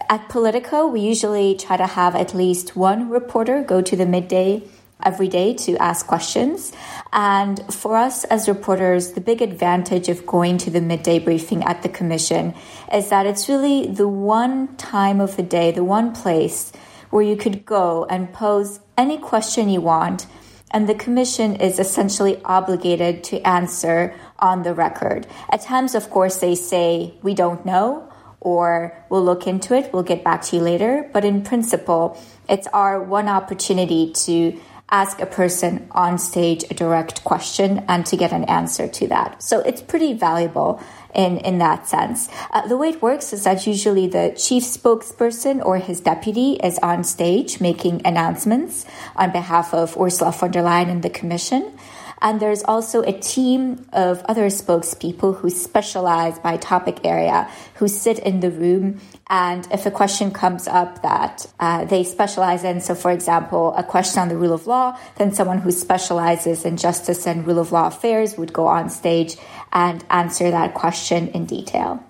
At 0.09 0.27
Politico, 0.27 0.87
we 0.87 1.01
usually 1.01 1.55
try 1.55 1.77
to 1.77 1.85
have 1.85 2.15
at 2.15 2.33
least 2.33 2.75
one 2.75 3.09
reporter 3.09 3.63
go 3.63 3.81
to 3.81 3.95
the 3.95 4.05
midday 4.05 4.63
every 5.03 5.27
day 5.27 5.53
to 5.53 5.77
ask 5.77 6.05
questions. 6.07 6.71
And 7.13 7.61
for 7.73 7.95
us 7.95 8.23
as 8.25 8.47
reporters, 8.47 9.13
the 9.13 9.21
big 9.21 9.41
advantage 9.41 10.09
of 10.09 10.25
going 10.25 10.57
to 10.59 10.69
the 10.69 10.81
midday 10.81 11.19
briefing 11.19 11.63
at 11.63 11.81
the 11.83 11.89
Commission 11.89 12.53
is 12.93 13.09
that 13.09 13.25
it's 13.25 13.47
really 13.47 13.87
the 13.87 14.07
one 14.07 14.75
time 14.77 15.21
of 15.21 15.37
the 15.37 15.43
day, 15.43 15.71
the 15.71 15.83
one 15.83 16.13
place 16.13 16.71
where 17.09 17.23
you 17.23 17.35
could 17.35 17.65
go 17.65 18.05
and 18.09 18.33
pose 18.33 18.79
any 18.97 19.17
question 19.17 19.69
you 19.69 19.81
want. 19.81 20.27
And 20.71 20.87
the 20.87 20.93
Commission 20.93 21.55
is 21.55 21.79
essentially 21.79 22.39
obligated 22.45 23.23
to 23.25 23.41
answer 23.41 24.13
on 24.37 24.63
the 24.63 24.73
record. 24.73 25.25
At 25.49 25.61
times, 25.61 25.95
of 25.95 26.09
course, 26.09 26.37
they 26.37 26.53
say, 26.53 27.15
we 27.23 27.33
don't 27.33 27.65
know 27.65 28.05
or 28.41 28.95
we'll 29.09 29.23
look 29.23 29.47
into 29.47 29.75
it, 29.75 29.91
we'll 29.91 30.03
get 30.03 30.23
back 30.23 30.41
to 30.43 30.55
you 30.55 30.61
later. 30.61 31.09
But 31.11 31.25
in 31.25 31.43
principle, 31.43 32.17
it's 32.47 32.67
our 32.67 33.01
one 33.01 33.27
opportunity 33.27 34.13
to 34.13 34.59
ask 34.91 35.19
a 35.19 35.25
person 35.25 35.87
on 35.91 36.17
stage 36.17 36.63
a 36.69 36.73
direct 36.73 37.23
question 37.23 37.85
and 37.87 38.05
to 38.05 38.17
get 38.17 38.31
an 38.31 38.43
answer 38.45 38.87
to 38.87 39.07
that. 39.07 39.41
So 39.41 39.59
it's 39.61 39.81
pretty 39.81 40.13
valuable 40.13 40.81
in, 41.13 41.37
in 41.37 41.57
that 41.59 41.87
sense. 41.87 42.29
Uh, 42.51 42.67
the 42.67 42.77
way 42.77 42.89
it 42.89 43.01
works 43.01 43.33
is 43.33 43.43
that 43.43 43.65
usually 43.65 44.07
the 44.07 44.35
chief 44.37 44.63
spokesperson 44.63 45.63
or 45.63 45.77
his 45.77 45.99
deputy 46.01 46.53
is 46.53 46.79
on 46.79 47.03
stage 47.03 47.59
making 47.59 48.01
announcements 48.05 48.85
on 49.15 49.31
behalf 49.31 49.73
of 49.73 49.97
Ursula 49.97 50.31
von 50.31 50.51
der 50.51 50.61
Leyen 50.61 50.89
and 50.89 51.03
the 51.03 51.09
Commission. 51.09 51.77
And 52.21 52.39
there's 52.39 52.63
also 52.63 53.01
a 53.01 53.13
team 53.13 53.85
of 53.93 54.23
other 54.25 54.47
spokespeople 54.47 55.37
who 55.37 55.49
specialize 55.49 56.37
by 56.39 56.57
topic 56.57 57.05
area, 57.05 57.49
who 57.75 57.87
sit 57.87 58.19
in 58.19 58.39
the 58.41 58.51
room. 58.51 58.99
And 59.27 59.67
if 59.71 59.85
a 59.85 59.91
question 59.91 60.31
comes 60.31 60.67
up 60.67 61.01
that 61.01 61.45
uh, 61.59 61.85
they 61.85 62.03
specialize 62.03 62.63
in, 62.63 62.81
so 62.81 62.95
for 62.95 63.11
example, 63.11 63.73
a 63.75 63.83
question 63.83 64.21
on 64.21 64.29
the 64.29 64.37
rule 64.37 64.53
of 64.53 64.67
law, 64.67 64.97
then 65.17 65.33
someone 65.33 65.59
who 65.59 65.71
specializes 65.71 66.65
in 66.65 66.77
justice 66.77 67.25
and 67.25 67.47
rule 67.47 67.59
of 67.59 67.71
law 67.71 67.87
affairs 67.87 68.37
would 68.37 68.53
go 68.53 68.67
on 68.67 68.89
stage 68.89 69.37
and 69.71 70.03
answer 70.09 70.51
that 70.51 70.73
question 70.73 71.29
in 71.29 71.45
detail. 71.45 72.03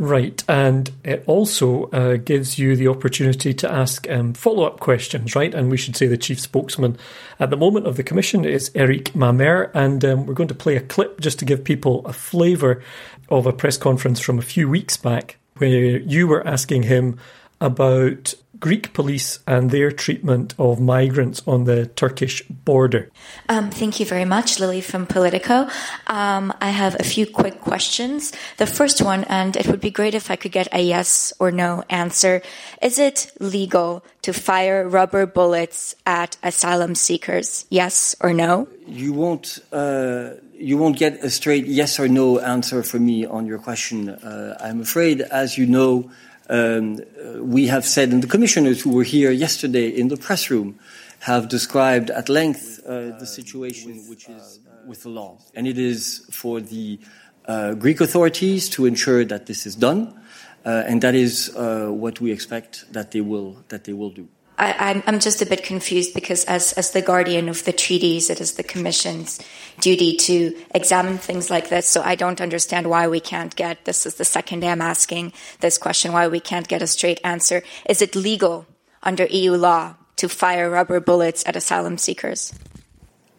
Right, 0.00 0.42
and 0.48 0.90
it 1.04 1.24
also 1.26 1.84
uh, 1.90 2.16
gives 2.16 2.58
you 2.58 2.74
the 2.74 2.88
opportunity 2.88 3.52
to 3.52 3.70
ask 3.70 4.08
um, 4.08 4.32
follow 4.32 4.64
up 4.64 4.80
questions, 4.80 5.36
right? 5.36 5.54
And 5.54 5.70
we 5.70 5.76
should 5.76 5.94
say 5.94 6.06
the 6.06 6.16
chief 6.16 6.40
spokesman 6.40 6.96
at 7.38 7.50
the 7.50 7.58
moment 7.58 7.86
of 7.86 7.98
the 7.98 8.02
Commission 8.02 8.46
is 8.46 8.70
Eric 8.74 9.14
Mamer, 9.14 9.70
and 9.74 10.02
um, 10.06 10.24
we're 10.24 10.32
going 10.32 10.48
to 10.48 10.54
play 10.54 10.76
a 10.76 10.80
clip 10.80 11.20
just 11.20 11.38
to 11.40 11.44
give 11.44 11.64
people 11.64 12.00
a 12.06 12.14
flavour 12.14 12.82
of 13.28 13.44
a 13.44 13.52
press 13.52 13.76
conference 13.76 14.20
from 14.20 14.38
a 14.38 14.42
few 14.42 14.70
weeks 14.70 14.96
back 14.96 15.36
where 15.58 15.98
you 15.98 16.26
were 16.26 16.48
asking 16.48 16.84
him 16.84 17.18
about 17.60 18.32
Greek 18.60 18.92
police 18.92 19.40
and 19.46 19.70
their 19.70 19.90
treatment 19.90 20.54
of 20.58 20.80
migrants 20.80 21.42
on 21.46 21.64
the 21.64 21.86
Turkish 21.86 22.42
border. 22.48 23.10
Um, 23.48 23.70
thank 23.70 23.98
you 23.98 24.06
very 24.06 24.26
much, 24.26 24.60
Lili 24.60 24.82
from 24.82 25.06
Politico. 25.06 25.66
Um, 26.06 26.52
I 26.60 26.70
have 26.70 26.94
a 27.00 27.02
few 27.02 27.26
quick 27.26 27.60
questions. 27.60 28.32
The 28.58 28.66
first 28.66 29.00
one, 29.00 29.24
and 29.24 29.56
it 29.56 29.66
would 29.66 29.80
be 29.80 29.90
great 29.90 30.14
if 30.14 30.30
I 30.30 30.36
could 30.36 30.52
get 30.52 30.68
a 30.72 30.82
yes 30.82 31.32
or 31.38 31.50
no 31.50 31.84
answer. 31.88 32.42
Is 32.82 32.98
it 32.98 33.32
legal 33.40 34.04
to 34.22 34.32
fire 34.32 34.86
rubber 34.86 35.24
bullets 35.26 35.94
at 36.04 36.36
asylum 36.42 36.94
seekers? 36.94 37.64
Yes 37.70 38.14
or 38.20 38.34
no? 38.34 38.68
You 38.86 39.14
won't. 39.14 39.58
Uh, 39.72 40.34
you 40.52 40.76
won't 40.76 40.98
get 40.98 41.24
a 41.24 41.30
straight 41.30 41.66
yes 41.66 41.98
or 41.98 42.06
no 42.06 42.38
answer 42.38 42.82
from 42.82 43.06
me 43.06 43.24
on 43.24 43.46
your 43.46 43.58
question. 43.58 44.10
Uh, 44.10 44.58
I'm 44.60 44.82
afraid, 44.82 45.22
as 45.22 45.56
you 45.56 45.64
know, 45.64 46.10
we 46.50 47.68
have 47.68 47.86
said, 47.86 48.10
and 48.10 48.22
the 48.22 48.26
commissioners 48.26 48.82
who 48.82 48.90
were 48.90 49.04
here 49.04 49.30
yesterday 49.30 49.88
in 49.88 50.08
the 50.08 50.16
press 50.16 50.50
room 50.50 50.78
have 51.20 51.48
described 51.48 52.10
at 52.10 52.28
length 52.28 52.80
uh, 52.86 53.16
the 53.18 53.26
situation 53.26 53.92
which 54.08 54.28
is 54.28 54.58
uh, 54.66 54.86
with 54.86 55.02
the 55.02 55.08
law. 55.08 55.38
And 55.54 55.66
it 55.66 55.78
is 55.78 56.26
for 56.30 56.60
the 56.60 56.98
uh, 57.44 57.74
Greek 57.74 58.00
authorities 58.00 58.68
to 58.70 58.86
ensure 58.86 59.24
that 59.26 59.46
this 59.46 59.66
is 59.66 59.74
done, 59.76 60.18
uh, 60.64 60.84
and 60.86 61.02
that 61.02 61.14
is 61.14 61.54
uh, 61.56 61.88
what 61.88 62.20
we 62.20 62.32
expect 62.32 62.90
that 62.92 63.10
they 63.10 63.20
will, 63.20 63.62
that 63.68 63.84
they 63.84 63.92
will 63.92 64.10
do. 64.10 64.28
I, 64.60 65.02
am 65.06 65.20
just 65.20 65.40
a 65.40 65.46
bit 65.46 65.64
confused 65.64 66.12
because, 66.12 66.44
as, 66.44 66.74
as 66.74 66.90
the 66.90 67.00
guardian 67.00 67.48
of 67.48 67.64
the 67.64 67.72
treaties, 67.72 68.28
it 68.28 68.40
is 68.40 68.52
the 68.52 68.62
Commission's 68.62 69.40
duty 69.80 70.16
to 70.16 70.54
examine 70.74 71.16
things 71.16 71.48
like 71.48 71.70
this. 71.70 71.86
So 71.86 72.02
I 72.02 72.14
don't 72.14 72.40
understand 72.40 72.88
why 72.88 73.08
we 73.08 73.20
can't 73.20 73.56
get 73.56 73.86
this 73.86 74.04
is 74.04 74.16
the 74.16 74.24
second 74.24 74.60
day 74.60 74.68
I'm 74.68 74.82
asking 74.82 75.32
this 75.60 75.78
question 75.78 76.12
why 76.12 76.28
we 76.28 76.40
can't 76.40 76.68
get 76.68 76.82
a 76.82 76.86
straight 76.86 77.20
answer. 77.24 77.62
Is 77.88 78.02
it 78.02 78.14
legal 78.14 78.66
under 79.02 79.24
EU 79.24 79.54
law 79.54 79.94
to 80.16 80.28
fire 80.28 80.68
rubber 80.68 81.00
bullets 81.00 81.42
at 81.46 81.56
asylum 81.56 81.96
seekers? 81.96 82.52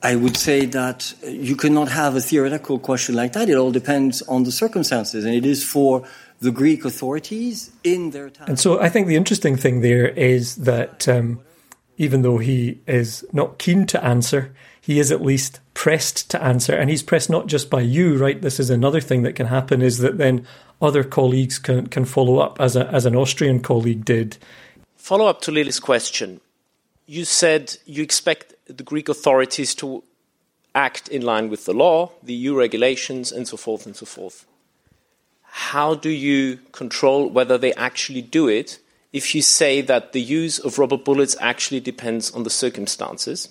I 0.04 0.16
would 0.16 0.36
say 0.36 0.66
that 0.66 1.14
uh, 1.24 1.28
you 1.28 1.56
cannot 1.56 1.90
have 1.90 2.16
a 2.16 2.22
theoretical 2.22 2.80
question 2.80 3.14
like 3.14 3.34
that. 3.34 3.50
It 3.50 3.56
all 3.56 3.72
depends 3.72 4.24
on 4.24 4.44
the 4.44 4.52
circumstances, 4.52 5.24
and 5.26 5.36
it 5.36 5.46
is 5.46 5.64
for 5.64 6.08
the 6.42 6.52
Greek 6.52 6.84
authorities 6.84 7.72
in 7.84 8.10
their 8.10 8.30
time. 8.30 8.50
And 8.50 8.60
so 8.60 8.82
I 8.82 8.90
think 8.90 9.08
the 9.08 9.16
interesting 9.16 9.56
thing 9.56 9.82
there 9.82 10.08
is 10.08 10.56
that 10.58 11.08
um, 11.08 11.40
even 11.98 12.24
though 12.24 12.40
he 12.40 12.80
is 12.88 13.24
not 13.32 13.60
keen 13.60 13.86
to 13.88 14.04
answer, 14.04 14.54
he 14.82 15.00
is 15.00 15.12
at 15.12 15.22
least 15.22 15.60
pressed 15.76 16.32
to 16.32 16.44
answer. 16.44 16.74
And 16.74 16.90
he's 16.90 17.04
pressed 17.04 17.30
not 17.30 17.46
just 17.46 17.70
by 17.70 17.82
you, 17.82 18.18
right? 18.18 18.42
This 18.42 18.60
is 18.60 18.72
another 18.72 19.00
thing 19.00 19.22
that 19.22 19.36
can 19.36 19.46
happen 19.46 19.84
is 19.84 20.00
that 20.00 20.18
then 20.18 20.48
other 20.82 21.04
colleagues 21.04 21.60
can, 21.60 21.86
can 21.88 22.06
follow 22.06 22.40
up, 22.40 22.60
as, 22.60 22.76
a, 22.76 22.88
as 22.88 23.06
an 23.06 23.16
Austrian 23.16 23.60
colleague 23.62 24.04
did. 24.04 24.38
Follow 24.96 25.28
up 25.28 25.42
to 25.42 25.52
Lili's 25.52 25.80
question. 25.80 26.42
You 27.06 27.24
said 27.24 27.78
you 27.86 28.02
expect 28.02 28.56
the 28.66 28.84
Greek 28.84 29.10
authorities 29.10 29.76
to 29.76 30.04
act 30.74 31.08
in 31.10 31.22
line 31.22 31.50
with 31.50 31.66
the 31.66 31.74
law, 31.74 32.14
the 32.24 32.34
EU 32.34 32.58
regulations, 32.58 33.32
and 33.32 33.48
so 33.48 33.58
forth 33.58 33.86
and 33.86 33.96
so 33.96 34.08
forth 34.08 34.48
how 35.54 35.96
do 35.96 36.10
you 36.10 36.60
control 36.72 37.30
whether 37.30 37.58
they 37.58 37.74
actually 37.74 38.22
do 38.22 38.48
it 38.48 38.80
if 39.12 39.36
you 39.36 39.42
say 39.42 39.82
that 39.82 40.14
the 40.14 40.22
use 40.22 40.60
of 40.60 40.80
rubber 40.80 40.98
bullets 40.98 41.36
actually 41.42 41.82
depends 41.82 42.32
on 42.32 42.44
the 42.44 42.50
circumstances? 42.50 43.50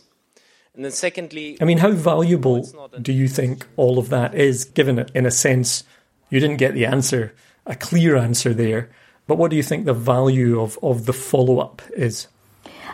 And 0.74 0.82
then, 0.82 0.92
secondly, 0.92 1.58
I 1.60 1.64
mean, 1.66 1.78
how 1.78 1.90
valuable 1.90 2.66
do 3.02 3.12
you 3.12 3.28
think 3.28 3.66
all 3.76 3.98
of 3.98 4.08
that 4.08 4.34
is, 4.34 4.64
given 4.64 4.98
it 4.98 5.10
in 5.14 5.26
a 5.26 5.30
sense 5.30 5.84
you 6.30 6.40
didn't 6.40 6.56
get 6.56 6.72
the 6.72 6.86
answer, 6.86 7.34
a 7.66 7.74
clear 7.74 8.16
answer 8.16 8.54
there, 8.54 8.88
but 9.26 9.36
what 9.36 9.50
do 9.50 9.56
you 9.58 9.62
think 9.62 9.84
the 9.84 9.92
value 9.92 10.58
of, 10.58 10.78
of 10.82 11.04
the 11.04 11.12
follow 11.12 11.58
up 11.58 11.82
is? 11.94 12.28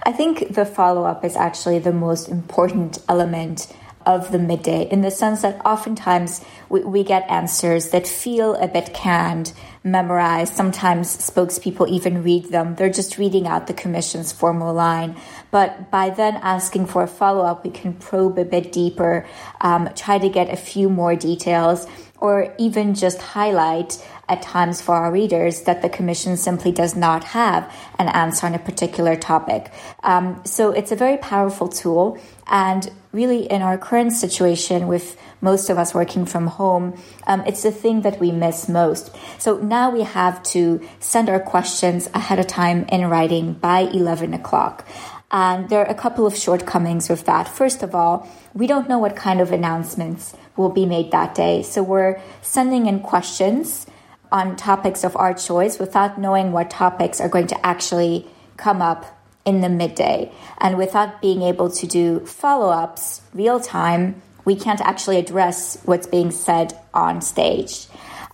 I 0.03 0.11
think 0.11 0.55
the 0.55 0.67
follow 0.67 1.05
up 1.05 1.25
is 1.25 1.37
actually 1.37 1.79
the 1.79 1.93
most 1.93 2.29
important 2.29 2.99
element 3.09 3.73
of 4.07 4.31
the 4.33 4.39
midday 4.39 4.89
in 4.89 5.01
the 5.03 5.11
sense 5.11 5.43
that 5.43 5.61
oftentimes 5.67 6.41
we, 6.69 6.81
we, 6.81 7.05
get 7.05 7.29
answers 7.29 7.91
that 7.91 8.07
feel 8.07 8.55
a 8.55 8.69
bit 8.69 8.95
canned, 8.95 9.53
memorized. 9.85 10.55
Sometimes 10.55 11.17
spokespeople 11.17 11.89
even 11.89 12.23
read 12.23 12.47
them. 12.47 12.77
They're 12.77 12.89
just 12.89 13.19
reading 13.19 13.47
out 13.47 13.67
the 13.67 13.75
commission's 13.75 14.33
formal 14.33 14.73
line. 14.73 15.17
But 15.51 15.91
by 15.91 16.11
then 16.11 16.37
asking 16.37 16.87
for 16.87 17.03
a 17.03 17.09
follow 17.09 17.45
up, 17.45 17.65
we 17.65 17.71
can 17.71 17.95
probe 17.95 18.39
a 18.39 18.45
bit 18.45 18.73
deeper, 18.73 19.27
um, 19.61 19.91
try 19.95 20.19
to 20.19 20.29
get 20.29 20.51
a 20.51 20.57
few 20.57 20.89
more 20.89 21.17
details, 21.17 21.87
or 22.19 22.55
even 22.59 22.95
just 22.95 23.21
highlight 23.21 24.05
at 24.29 24.43
times 24.43 24.81
for 24.81 24.95
our 24.95 25.13
readers 25.13 25.63
that 25.63 25.83
the 25.83 25.89
Commission 25.89 26.37
simply 26.37 26.73
does 26.73 26.97
not 26.97 27.23
have 27.25 27.73
an 27.99 28.09
answer 28.09 28.47
on 28.47 28.55
a 28.55 28.59
particular 28.59 29.17
topic. 29.17 29.71
Um, 30.03 30.43
so 30.45 30.73
it's 30.73 30.91
a 30.91 30.97
very 30.97 31.19
powerful 31.19 31.69
tool. 31.69 32.19
And 32.49 32.91
really, 33.13 33.51
in 33.51 33.63
our 33.63 33.77
current 33.77 34.13
situation 34.13 34.87
with 34.87 35.19
most 35.41 35.69
of 35.69 35.79
us 35.79 35.95
working 35.95 36.27
from 36.27 36.47
home, 36.47 37.01
um, 37.27 37.43
it's 37.47 37.63
the 37.63 37.73
thing 37.73 38.03
that 38.03 38.21
we 38.21 38.31
miss 38.31 38.69
most. 38.69 39.15
So 39.39 39.59
now 39.59 39.91
we 39.91 40.03
have 40.03 40.43
to 40.55 40.81
send 41.01 41.29
our 41.29 41.41
questions 41.41 42.09
ahead 42.15 42.39
of 42.39 42.47
time 42.47 42.85
in 42.91 43.09
writing 43.11 43.55
by 43.55 43.81
11 43.81 44.33
o'clock. 44.35 44.87
And 45.31 45.69
there 45.69 45.81
are 45.81 45.91
a 45.91 45.95
couple 45.95 46.25
of 46.25 46.37
shortcomings 46.37 47.09
with 47.09 47.25
that. 47.25 47.49
First 47.49 47.83
of 47.83 47.95
all, 47.95 48.29
we 48.55 48.67
don't 48.67 48.89
know 48.89 48.99
what 48.99 49.17
kind 49.17 49.41
of 49.41 49.51
announcements 49.51 50.35
will 50.57 50.69
be 50.71 50.87
made 50.87 51.11
that 51.11 51.35
day. 51.35 51.63
So 51.63 51.83
we're 51.83 52.21
sending 52.43 52.87
in 52.87 53.01
questions 53.01 53.87
on 54.31 54.57
topics 54.57 55.03
of 55.03 55.17
our 55.17 55.35
choice 55.35 55.79
without 55.79 56.19
knowing 56.19 56.53
what 56.53 56.71
topics 56.71 57.21
are 57.21 57.29
going 57.29 57.49
to 57.49 57.67
actually 57.67 58.27
come 58.57 58.81
up 58.81 59.16
in 59.47 59.63
the 59.63 59.71
midday. 59.71 60.31
And 60.59 60.77
without 60.77 61.23
being 61.23 61.41
able 61.41 61.71
to 61.71 61.87
do 61.87 62.21
follow 62.27 62.69
ups 62.69 63.23
real 63.33 63.61
time, 63.61 64.21
we 64.45 64.57
can't 64.57 64.81
actually 64.81 65.19
address 65.19 65.79
what's 65.85 66.07
being 66.07 66.31
said 66.31 66.79
on 66.93 67.23
stage. 67.23 67.87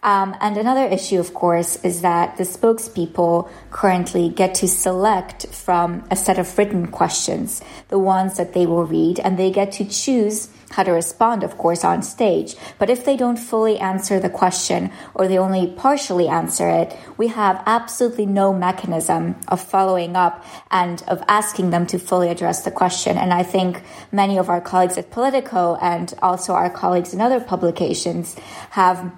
Um, 0.02 0.36
and 0.40 0.56
another 0.56 0.84
issue, 0.84 1.20
of 1.20 1.32
course, 1.32 1.76
is 1.84 2.02
that 2.02 2.36
the 2.36 2.42
spokespeople 2.42 3.48
currently 3.70 4.28
get 4.28 4.54
to 4.56 4.66
select 4.66 5.46
from 5.46 6.04
a 6.10 6.16
set 6.16 6.38
of 6.38 6.58
written 6.58 6.88
questions, 6.88 7.62
the 7.88 8.00
ones 8.00 8.36
that 8.36 8.52
they 8.52 8.66
will 8.66 8.84
read, 8.84 9.20
and 9.20 9.38
they 9.38 9.52
get 9.52 9.70
to 9.72 9.84
choose 9.84 10.48
how 10.72 10.82
to 10.82 10.90
respond, 10.90 11.44
of 11.44 11.56
course, 11.56 11.84
on 11.84 12.02
stage. 12.02 12.56
But 12.78 12.90
if 12.90 13.04
they 13.04 13.16
don't 13.16 13.36
fully 13.36 13.78
answer 13.78 14.18
the 14.18 14.30
question 14.30 14.90
or 15.14 15.28
they 15.28 15.38
only 15.38 15.68
partially 15.68 16.28
answer 16.28 16.68
it, 16.68 16.96
we 17.16 17.28
have 17.28 17.62
absolutely 17.66 18.26
no 18.26 18.52
mechanism 18.52 19.36
of 19.48 19.60
following 19.60 20.16
up 20.16 20.44
and 20.70 21.02
of 21.06 21.22
asking 21.28 21.70
them 21.70 21.86
to 21.86 21.98
fully 21.98 22.28
address 22.28 22.64
the 22.64 22.70
question. 22.70 23.16
And 23.16 23.32
I 23.32 23.42
think 23.42 23.82
many 24.10 24.38
of 24.38 24.48
our 24.48 24.60
colleagues 24.60 24.98
at 24.98 25.10
Politico 25.10 25.76
and 25.80 26.12
also 26.22 26.54
our 26.54 26.70
colleagues 26.70 27.14
in 27.14 27.20
other 27.20 27.40
publications 27.40 28.34
have 28.70 29.12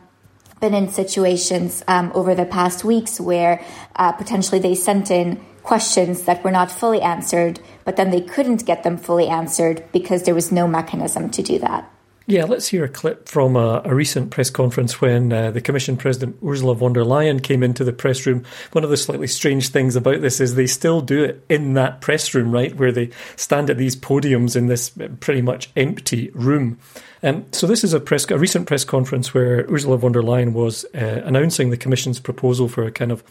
been 0.60 0.74
in 0.74 0.88
situations 0.88 1.82
um, 1.88 2.10
over 2.14 2.34
the 2.34 2.46
past 2.46 2.84
weeks 2.84 3.20
where 3.20 3.62
uh, 3.96 4.12
potentially 4.12 4.58
they 4.58 4.74
sent 4.74 5.10
in 5.10 5.44
questions 5.64 6.22
that 6.22 6.44
were 6.44 6.50
not 6.50 6.70
fully 6.70 7.00
answered, 7.00 7.58
but 7.84 7.96
then 7.96 8.10
they 8.10 8.20
couldn't 8.20 8.64
get 8.66 8.84
them 8.84 8.96
fully 8.96 9.26
answered 9.26 9.84
because 9.92 10.22
there 10.22 10.34
was 10.34 10.52
no 10.52 10.68
mechanism 10.68 11.30
to 11.30 11.42
do 11.42 11.58
that. 11.58 11.90
Yeah, 12.26 12.44
let's 12.44 12.68
hear 12.68 12.84
a 12.84 12.88
clip 12.88 13.28
from 13.28 13.54
a, 13.54 13.82
a 13.84 13.94
recent 13.94 14.30
press 14.30 14.48
conference 14.48 14.98
when 14.98 15.30
uh, 15.30 15.50
the 15.50 15.60
Commission 15.60 15.98
President 15.98 16.38
Ursula 16.42 16.74
von 16.74 16.94
der 16.94 17.04
Leyen 17.04 17.42
came 17.42 17.62
into 17.62 17.84
the 17.84 17.92
press 17.92 18.24
room. 18.24 18.44
One 18.72 18.82
of 18.82 18.88
the 18.88 18.96
slightly 18.96 19.26
strange 19.26 19.68
things 19.68 19.94
about 19.94 20.22
this 20.22 20.40
is 20.40 20.54
they 20.54 20.66
still 20.66 21.02
do 21.02 21.22
it 21.22 21.44
in 21.50 21.74
that 21.74 22.00
press 22.00 22.34
room, 22.34 22.50
right, 22.50 22.74
where 22.76 22.92
they 22.92 23.10
stand 23.36 23.68
at 23.68 23.76
these 23.76 23.94
podiums 23.94 24.56
in 24.56 24.68
this 24.68 24.90
pretty 25.20 25.42
much 25.42 25.70
empty 25.76 26.30
room. 26.32 26.78
Um, 27.22 27.44
so 27.52 27.66
this 27.66 27.84
is 27.84 27.92
a 27.92 28.00
press, 28.00 28.30
a 28.30 28.38
recent 28.38 28.66
press 28.66 28.84
conference 28.84 29.34
where 29.34 29.66
Ursula 29.70 29.98
von 29.98 30.12
der 30.12 30.22
Leyen 30.22 30.54
was 30.54 30.86
uh, 30.94 31.20
announcing 31.26 31.68
the 31.68 31.76
Commission's 31.76 32.20
proposal 32.20 32.68
for 32.68 32.84
a 32.84 32.90
kind 32.90 33.12
of 33.12 33.22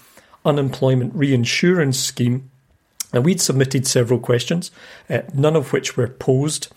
unemployment 0.45 1.13
reinsurance 1.15 1.99
scheme. 1.99 2.49
Now, 3.13 3.21
we'd 3.21 3.41
submitted 3.41 3.86
several 3.86 4.19
questions, 4.19 4.71
uh, 5.10 5.21
none 5.34 5.56
of 5.56 5.71
which 5.71 5.95
were 5.95 6.08
posed. 6.08 6.67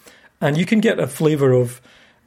And 0.40 0.56
you 0.56 0.66
can 0.66 0.80
get 0.80 0.98
a 0.98 1.06
flavour 1.06 1.52
of 1.52 1.80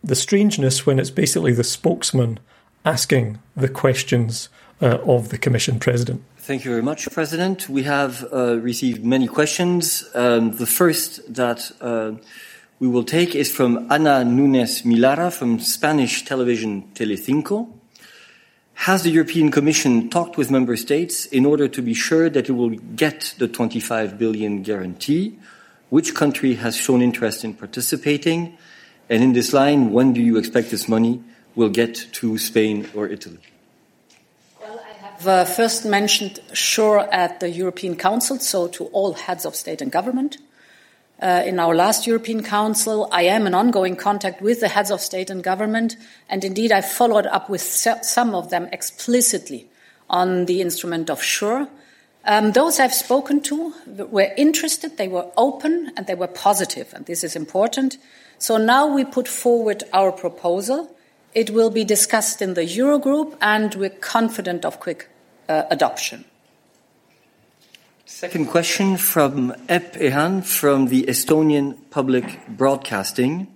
the 0.04 0.16
strangeness 0.16 0.86
when 0.86 1.00
it's 1.00 1.12
basically 1.12 1.54
the 1.54 1.64
spokesman 1.64 2.40
asking 2.86 3.40
the 3.56 3.70
questions 3.70 4.50
uh, 4.82 4.98
of 5.06 5.30
the 5.30 5.38
Commission 5.38 5.80
President. 5.80 6.24
Thank 6.38 6.66
you 6.66 6.72
very 6.72 6.82
much, 6.82 7.12
President. 7.12 7.70
We 7.70 7.84
have 7.84 8.26
uh, 8.34 8.58
received 8.60 9.06
many 9.06 9.28
questions. 9.28 10.04
Um, 10.16 10.56
the 10.56 10.66
first 10.66 11.34
that 11.34 11.72
uh, 11.82 12.14
we 12.80 12.88
will 12.88 13.04
take 13.04 13.36
is 13.36 13.52
from 13.52 13.92
Ana 13.92 14.24
Nunes 14.24 14.84
Milara 14.84 15.32
from 15.32 15.60
Spanish 15.60 16.26
television 16.26 16.90
Telecinco. 16.94 17.79
Has 18.84 19.04
the 19.04 19.10
European 19.10 19.52
Commission 19.52 20.10
talked 20.10 20.38
with 20.38 20.50
member 20.50 20.78
states 20.78 21.26
in 21.26 21.46
order 21.46 21.68
to 21.68 21.82
be 21.82 21.94
sure 21.94 22.30
that 22.30 22.48
it 22.48 22.54
will 22.54 22.70
get 22.70 23.36
the 23.38 23.46
25 23.46 24.18
billion 24.18 24.64
guarantee? 24.64 25.38
Which 25.90 26.16
country 26.16 26.54
has 26.56 26.78
shown 26.78 27.02
interest 27.02 27.44
in 27.44 27.56
participating? 27.56 28.58
And 29.10 29.22
in 29.22 29.34
this 29.34 29.52
line, 29.52 29.92
when 29.92 30.14
do 30.14 30.22
you 30.22 30.38
expect 30.38 30.72
this 30.72 30.88
money 30.88 31.22
will 31.56 31.68
get 31.68 32.08
to 32.14 32.38
Spain 32.38 32.88
or 32.96 33.06
Italy? 33.06 33.40
Well, 34.62 34.80
I 34.80 34.94
have 34.94 35.28
uh, 35.28 35.44
first 35.44 35.86
mentioned 35.86 36.40
SURE 36.54 37.00
at 37.12 37.42
the 37.42 37.50
European 37.50 37.98
Council, 37.98 38.40
so 38.40 38.70
to 38.70 38.86
all 38.86 39.12
heads 39.12 39.46
of 39.46 39.58
state 39.58 39.82
and 39.82 39.92
government. 39.92 40.38
Uh, 41.22 41.44
in 41.46 41.60
our 41.60 41.76
last 41.76 42.08
European 42.08 42.42
Council, 42.42 43.10
I 43.12 43.24
am 43.24 43.46
in 43.46 43.54
ongoing 43.54 43.98
contact 43.98 44.42
with 44.42 44.62
the 44.62 44.70
heads 44.70 44.90
of 44.90 45.02
state 45.02 45.30
and 45.30 45.44
government, 45.44 45.98
and 46.30 46.46
indeed 46.46 46.72
I 46.72 46.80
followed 46.80 47.26
up 47.28 47.50
with 47.50 47.62
some 47.62 48.34
of 48.34 48.50
them 48.50 48.70
explicitly 48.72 49.68
on 50.10 50.46
the 50.46 50.62
instrument 50.62 51.10
of 51.10 51.22
SURE. 51.22 51.68
Um, 52.24 52.54
those 52.54 52.80
I've 52.80 52.94
spoken 52.94 53.42
to 53.42 53.74
were 53.88 54.32
interested, 54.38 54.98
they 54.98 55.10
were 55.10 55.30
open, 55.36 55.92
and 55.98 56.08
they 56.08 56.16
were 56.16 56.28
positive, 56.28 56.94
and 56.94 57.06
this 57.06 57.24
is 57.24 57.36
important. 57.36 57.98
So 58.38 58.56
now 58.56 58.88
we 58.88 59.04
put 59.04 59.28
forward 59.28 59.84
our 59.92 60.14
proposal. 60.14 60.96
It 61.34 61.50
will 61.50 61.70
be 61.70 61.84
discussed 61.84 62.42
in 62.42 62.54
the 62.54 62.62
Eurogroup, 62.62 63.36
and 63.42 63.76
we're 63.76 63.90
confident 63.90 64.64
of 64.64 64.80
quick 64.80 65.10
uh, 65.50 65.64
adoption. 65.70 66.24
Second 68.12 68.48
question 68.48 68.98
from 68.98 69.54
Ep 69.70 69.94
Ehan 69.94 70.44
from 70.44 70.88
the 70.88 71.04
Estonian 71.04 71.78
Public 71.92 72.40
Broadcasting. 72.50 73.48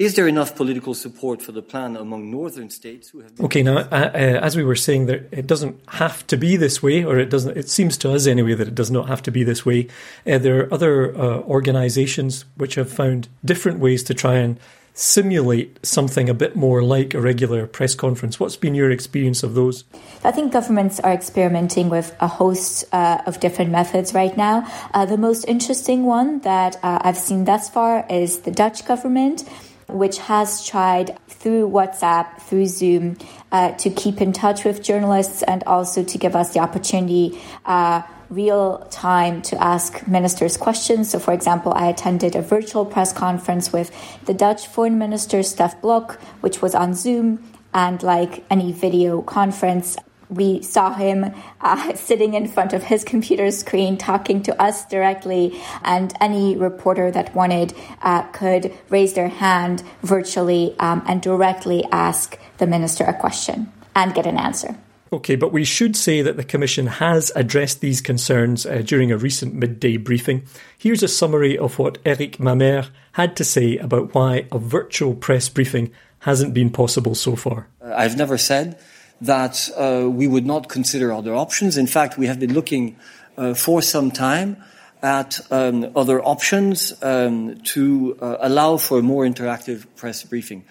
Is 0.00 0.16
there 0.16 0.26
enough 0.26 0.56
political 0.56 0.92
support 0.92 1.40
for 1.40 1.52
the 1.52 1.62
plan 1.62 1.96
among 1.96 2.28
northern 2.28 2.68
states 2.68 3.10
who 3.10 3.20
have? 3.20 3.36
Been- 3.36 3.46
okay, 3.46 3.62
now 3.62 3.78
uh, 3.78 4.10
uh, 4.12 4.18
as 4.42 4.56
we 4.56 4.64
were 4.64 4.74
saying, 4.74 5.06
that 5.06 5.28
it 5.30 5.46
doesn't 5.46 5.80
have 5.88 6.26
to 6.26 6.36
be 6.36 6.56
this 6.56 6.82
way, 6.82 7.04
or 7.04 7.18
it 7.20 7.30
doesn't. 7.30 7.56
It 7.56 7.70
seems 7.70 7.96
to 7.98 8.12
us 8.12 8.26
anyway 8.26 8.54
that 8.54 8.66
it 8.66 8.74
does 8.74 8.90
not 8.90 9.06
have 9.06 9.22
to 9.22 9.30
be 9.30 9.44
this 9.44 9.64
way. 9.64 9.86
Uh, 10.26 10.38
there 10.38 10.64
are 10.64 10.74
other 10.74 11.16
uh, 11.16 11.38
organisations 11.42 12.44
which 12.56 12.74
have 12.74 12.90
found 12.90 13.28
different 13.44 13.78
ways 13.78 14.02
to 14.02 14.14
try 14.14 14.34
and 14.34 14.58
simulate 14.96 15.78
something 15.86 16.28
a 16.28 16.34
bit 16.34 16.56
more 16.56 16.82
like 16.82 17.12
a 17.12 17.20
regular 17.20 17.66
press 17.66 17.94
conference. 17.94 18.40
What's 18.40 18.56
been 18.56 18.74
your 18.74 18.90
experience 18.90 19.42
of 19.42 19.54
those? 19.54 19.84
I 20.24 20.32
think 20.32 20.52
governments 20.52 20.98
are 21.00 21.12
experimenting 21.12 21.90
with 21.90 22.16
a 22.18 22.26
host 22.26 22.84
uh, 22.92 23.18
of 23.26 23.38
different 23.38 23.70
methods 23.70 24.14
right 24.14 24.34
now. 24.36 24.66
Uh, 24.94 25.04
the 25.04 25.18
most 25.18 25.44
interesting 25.44 26.04
one 26.04 26.40
that 26.40 26.76
uh, 26.82 26.98
I've 27.02 27.18
seen 27.18 27.44
thus 27.44 27.68
far 27.68 28.06
is 28.08 28.40
the 28.40 28.50
Dutch 28.50 28.84
government. 28.86 29.44
Which 29.88 30.18
has 30.18 30.66
tried 30.66 31.16
through 31.28 31.70
WhatsApp, 31.70 32.42
through 32.42 32.66
Zoom, 32.66 33.18
uh, 33.52 33.70
to 33.74 33.88
keep 33.88 34.20
in 34.20 34.32
touch 34.32 34.64
with 34.64 34.82
journalists 34.82 35.44
and 35.44 35.62
also 35.62 36.02
to 36.02 36.18
give 36.18 36.34
us 36.34 36.54
the 36.54 36.58
opportunity 36.58 37.40
uh, 37.64 38.02
real 38.30 38.86
time 38.90 39.42
to 39.42 39.62
ask 39.62 40.06
ministers 40.06 40.56
questions. 40.56 41.10
So, 41.10 41.18
for 41.18 41.32
example, 41.32 41.72
I 41.74 41.88
attended 41.88 42.36
a 42.36 42.42
virtual 42.42 42.84
press 42.84 43.12
conference 43.12 43.72
with 43.72 43.90
the 44.24 44.34
Dutch 44.34 44.66
Foreign 44.66 44.98
Minister 44.98 45.38
Stef 45.38 45.80
Blok, 45.80 46.20
which 46.40 46.62
was 46.62 46.74
on 46.74 46.94
Zoom. 46.94 47.42
And 47.72 48.02
like 48.02 48.44
any 48.50 48.72
video 48.72 49.22
conference, 49.22 49.96
we 50.28 50.62
saw 50.62 50.94
him 50.94 51.32
uh, 51.60 51.94
sitting 51.94 52.34
in 52.34 52.48
front 52.48 52.72
of 52.72 52.84
his 52.84 53.04
computer 53.04 53.50
screen 53.50 53.96
talking 53.96 54.42
to 54.42 54.60
us 54.60 54.86
directly, 54.86 55.60
and 55.82 56.12
any 56.20 56.56
reporter 56.56 57.10
that 57.10 57.34
wanted 57.34 57.74
uh, 58.02 58.22
could 58.32 58.72
raise 58.88 59.12
their 59.14 59.28
hand 59.28 59.82
virtually 60.02 60.74
um, 60.78 61.02
and 61.06 61.22
directly 61.22 61.84
ask 61.92 62.38
the 62.58 62.66
minister 62.66 63.04
a 63.04 63.14
question 63.14 63.72
and 63.94 64.14
get 64.14 64.26
an 64.26 64.36
answer. 64.36 64.76
Okay, 65.16 65.34
but 65.34 65.50
we 65.50 65.64
should 65.64 65.96
say 65.96 66.20
that 66.20 66.36
the 66.36 66.44
Commission 66.44 66.86
has 66.86 67.32
addressed 67.34 67.80
these 67.80 68.02
concerns 68.02 68.66
uh, 68.66 68.82
during 68.84 69.10
a 69.10 69.16
recent 69.16 69.54
midday 69.54 69.96
briefing. 69.96 70.42
Here's 70.76 71.02
a 71.02 71.08
summary 71.08 71.56
of 71.56 71.78
what 71.78 71.96
Eric 72.04 72.38
Mamer 72.38 72.88
had 73.12 73.34
to 73.36 73.42
say 73.42 73.78
about 73.78 74.12
why 74.12 74.44
a 74.52 74.58
virtual 74.58 75.14
press 75.14 75.48
briefing 75.48 75.90
hasn't 76.18 76.52
been 76.52 76.68
possible 76.68 77.14
so 77.14 77.34
far. 77.34 77.66
Uh, 77.80 77.94
I've 77.96 78.18
never 78.18 78.36
said 78.36 78.78
that 79.22 79.70
uh, 79.74 80.06
we 80.06 80.28
would 80.28 80.44
not 80.44 80.68
consider 80.68 81.10
other 81.10 81.34
options. 81.34 81.78
In 81.78 81.86
fact, 81.86 82.18
we 82.18 82.26
have 82.26 82.38
been 82.38 82.52
looking 82.52 82.96
uh, 83.38 83.54
for 83.54 83.80
some 83.80 84.10
time 84.10 84.62
at 85.02 85.40
um, 85.50 85.92
other 85.96 86.22
options 86.22 86.92
um, 87.02 87.58
to 87.62 88.18
uh, 88.20 88.36
allow 88.40 88.76
for 88.76 88.98
a 88.98 89.02
more 89.02 89.24
interactive 89.24 89.86
press 89.96 90.22
briefing. 90.24 90.66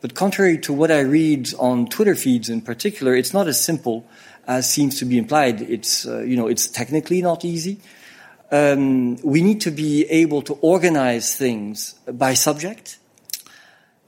But 0.00 0.14
contrary 0.14 0.58
to 0.58 0.72
what 0.72 0.90
I 0.90 1.00
read 1.00 1.52
on 1.58 1.88
Twitter 1.88 2.14
feeds 2.14 2.48
in 2.48 2.60
particular, 2.60 3.16
it's 3.16 3.34
not 3.34 3.48
as 3.48 3.62
simple 3.62 4.06
as 4.46 4.70
seems 4.70 4.98
to 5.00 5.04
be 5.04 5.18
implied. 5.18 5.60
It's, 5.60 6.06
uh, 6.06 6.20
you 6.20 6.36
know, 6.36 6.46
it's 6.46 6.68
technically 6.68 7.20
not 7.20 7.44
easy. 7.44 7.80
Um, 8.50 9.16
we 9.16 9.42
need 9.42 9.60
to 9.62 9.70
be 9.70 10.04
able 10.04 10.42
to 10.42 10.54
organize 10.54 11.36
things 11.36 11.94
by 12.10 12.34
subject. 12.34 12.98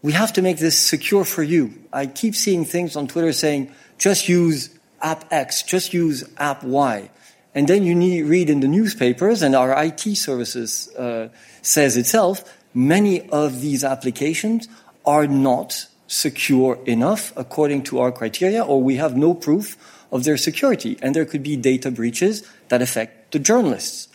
We 0.02 0.12
have 0.12 0.32
to 0.34 0.42
make 0.42 0.58
this 0.58 0.78
secure 0.78 1.24
for 1.24 1.42
you. 1.42 1.74
I 1.92 2.06
keep 2.06 2.34
seeing 2.34 2.64
things 2.64 2.96
on 2.96 3.06
Twitter 3.06 3.32
saying, 3.32 3.72
just 3.98 4.28
use 4.28 4.70
app 5.02 5.30
X, 5.30 5.62
just 5.62 5.92
use 5.92 6.24
app 6.38 6.62
Y. 6.62 7.10
And 7.54 7.68
then 7.68 7.82
you 7.82 7.94
need, 7.94 8.22
read 8.22 8.48
in 8.48 8.60
the 8.60 8.68
newspapers, 8.68 9.42
and 9.42 9.54
our 9.56 9.72
IT 9.84 10.16
services 10.16 10.88
uh, 10.96 11.28
says 11.62 11.96
itself, 11.96 12.44
many 12.72 13.28
of 13.28 13.60
these 13.60 13.84
applications 13.84 14.68
are 15.10 15.26
not 15.26 15.86
secure 16.06 16.78
enough 16.86 17.32
according 17.36 17.82
to 17.82 17.98
our 17.98 18.12
criteria, 18.12 18.62
or 18.62 18.78
we 18.80 18.94
have 18.96 19.16
no 19.16 19.34
proof 19.34 19.76
of 20.12 20.22
their 20.22 20.36
security. 20.36 20.96
And 21.02 21.14
there 21.14 21.26
could 21.26 21.42
be 21.42 21.56
data 21.56 21.90
breaches 21.90 22.34
that 22.68 22.80
affect 22.80 23.32
the 23.32 23.40
journalists. 23.40 24.08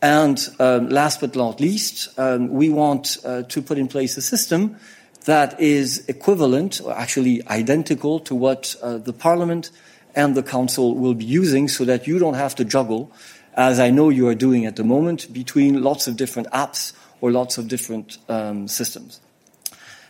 And 0.00 0.38
um, 0.58 0.88
last 0.88 1.20
but 1.20 1.36
not 1.36 1.60
least, 1.60 2.08
um, 2.18 2.48
we 2.60 2.70
want 2.70 3.18
uh, 3.24 3.42
to 3.42 3.60
put 3.60 3.76
in 3.76 3.88
place 3.88 4.16
a 4.16 4.22
system 4.22 4.76
that 5.24 5.60
is 5.60 6.08
equivalent, 6.08 6.80
or 6.80 6.96
actually 6.96 7.46
identical, 7.48 8.20
to 8.20 8.34
what 8.34 8.74
uh, 8.82 8.96
the 8.96 9.12
Parliament 9.12 9.70
and 10.14 10.34
the 10.34 10.42
Council 10.42 10.94
will 10.94 11.14
be 11.14 11.26
using 11.26 11.68
so 11.68 11.84
that 11.84 12.06
you 12.06 12.18
don't 12.18 12.40
have 12.40 12.54
to 12.54 12.64
juggle, 12.64 13.10
as 13.54 13.78
I 13.78 13.90
know 13.90 14.08
you 14.08 14.28
are 14.28 14.38
doing 14.38 14.64
at 14.64 14.76
the 14.76 14.84
moment, 14.84 15.30
between 15.32 15.82
lots 15.82 16.08
of 16.08 16.16
different 16.16 16.48
apps 16.52 16.94
or 17.20 17.30
lots 17.30 17.58
of 17.58 17.68
different 17.68 18.16
um, 18.28 18.68
systems. 18.68 19.20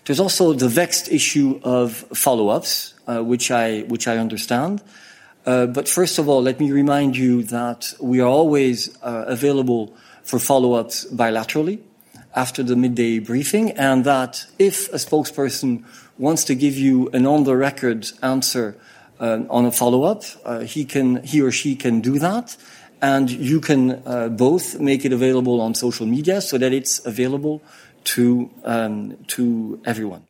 There's 0.09 0.21
also 0.21 0.55
the 0.55 0.71
vexed 0.71 1.13
issue 1.13 1.61
of 1.63 1.93
follow-ups, 2.15 2.95
uh, 3.07 3.23
which 3.23 3.51
I 3.51 3.83
which 3.89 4.09
I 4.09 4.17
understand. 4.17 4.83
Uh, 5.45 5.67
but 5.67 5.87
first 5.87 6.19
of 6.19 6.31
all, 6.31 6.41
let 6.41 6.59
me 6.61 6.73
remind 6.73 7.15
you 7.15 7.43
that 7.43 7.93
we 8.01 8.19
are 8.21 8.27
always 8.27 8.89
uh, 9.03 9.27
available 9.27 9.95
for 10.23 10.39
follow-ups 10.39 11.05
bilaterally 11.13 11.81
after 12.35 12.63
the 12.63 12.75
midday 12.75 13.19
briefing, 13.19 13.73
and 13.73 14.05
that 14.05 14.47
if 14.59 14.89
a 14.95 14.97
spokesperson 14.97 15.85
wants 16.17 16.45
to 16.45 16.55
give 16.55 16.79
you 16.79 17.11
an 17.13 17.27
on-the-record 17.27 18.11
answer 18.23 18.79
uh, 19.21 19.41
on 19.51 19.67
a 19.67 19.73
follow-up, 19.73 20.25
uh, 20.47 20.61
he 20.61 20.87
can 20.87 21.23
he 21.23 21.43
or 21.43 21.53
she 21.53 21.77
can 21.77 22.01
do 22.01 22.19
that, 22.19 22.57
and 23.03 23.29
you 23.29 23.61
can 23.61 24.03
uh, 24.07 24.31
both 24.31 24.81
make 24.81 25.05
it 25.05 25.13
available 25.13 25.61
on 25.61 25.75
social 25.75 26.07
media 26.07 26.41
so 26.41 26.57
that 26.57 26.73
it's 26.73 27.05
available 27.05 27.61
to 28.15 28.51
um, 28.65 29.17
to 29.29 29.81
everyone. 29.85 30.27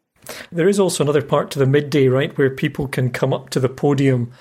There 0.52 0.68
is 0.68 0.78
also 0.78 1.04
another 1.04 1.22
part 1.22 1.50
to 1.52 1.58
the 1.58 1.66
midday, 1.66 2.08
right, 2.08 2.36
where 2.36 2.50
people 2.50 2.86
can 2.88 3.10
come 3.10 3.32
up 3.32 3.50
to 3.50 3.60
the 3.60 3.68
podium 3.68 4.32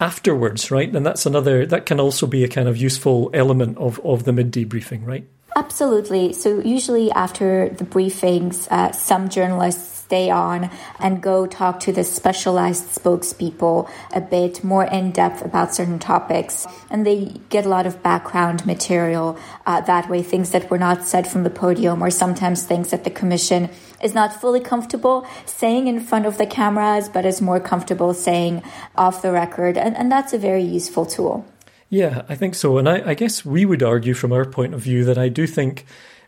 afterwards, 0.00 0.70
right? 0.70 0.94
And 0.94 1.06
that's 1.06 1.26
another 1.26 1.66
that 1.66 1.86
can 1.86 2.00
also 2.00 2.26
be 2.26 2.42
a 2.44 2.48
kind 2.48 2.68
of 2.68 2.76
useful 2.76 3.30
element 3.32 3.78
of 3.78 4.00
of 4.04 4.24
the 4.24 4.32
midday 4.32 4.64
briefing, 4.64 5.04
right? 5.04 5.26
Absolutely. 5.56 6.34
So 6.34 6.60
usually 6.60 7.10
after 7.12 7.70
the 7.70 7.84
briefings, 7.84 8.68
uh, 8.70 8.92
some 8.92 9.30
journalists 9.30 9.95
stay 10.06 10.30
on 10.30 10.70
and 11.00 11.20
go 11.20 11.46
talk 11.46 11.80
to 11.80 11.92
the 11.92 12.04
specialized 12.04 12.86
spokespeople 12.98 13.90
a 14.14 14.20
bit 14.20 14.62
more 14.62 14.84
in 14.84 15.10
depth 15.10 15.44
about 15.44 15.74
certain 15.74 15.98
topics. 15.98 16.64
And 16.90 17.04
they 17.04 17.34
get 17.48 17.66
a 17.66 17.68
lot 17.68 17.86
of 17.86 18.02
background 18.04 18.64
material 18.64 19.36
uh, 19.66 19.80
that 19.80 20.08
way, 20.08 20.22
things 20.22 20.50
that 20.52 20.70
were 20.70 20.78
not 20.78 21.02
said 21.02 21.26
from 21.26 21.42
the 21.42 21.50
podium, 21.50 22.02
or 22.04 22.10
sometimes 22.10 22.62
things 22.62 22.90
that 22.90 23.02
the 23.02 23.10
commission 23.10 23.68
is 24.00 24.14
not 24.14 24.40
fully 24.40 24.60
comfortable 24.60 25.26
saying 25.44 25.88
in 25.88 25.98
front 25.98 26.26
of 26.26 26.38
the 26.38 26.46
cameras, 26.46 27.08
but 27.08 27.26
is 27.26 27.42
more 27.42 27.58
comfortable 27.58 28.14
saying 28.14 28.62
off 28.94 29.22
the 29.22 29.32
record. 29.32 29.76
And, 29.76 29.96
and 29.96 30.12
that's 30.12 30.32
a 30.32 30.38
very 30.38 30.62
useful 30.62 31.04
tool. 31.04 31.44
Yeah, 31.88 32.22
I 32.28 32.34
think 32.36 32.54
so. 32.54 32.78
And 32.78 32.88
I, 32.88 33.10
I 33.10 33.14
guess 33.14 33.44
we 33.44 33.64
would 33.64 33.82
argue 33.82 34.14
from 34.14 34.32
our 34.32 34.44
point 34.44 34.74
of 34.74 34.80
view 34.80 35.04
that 35.04 35.18
I 35.18 35.28
do 35.28 35.46
think 35.46 35.84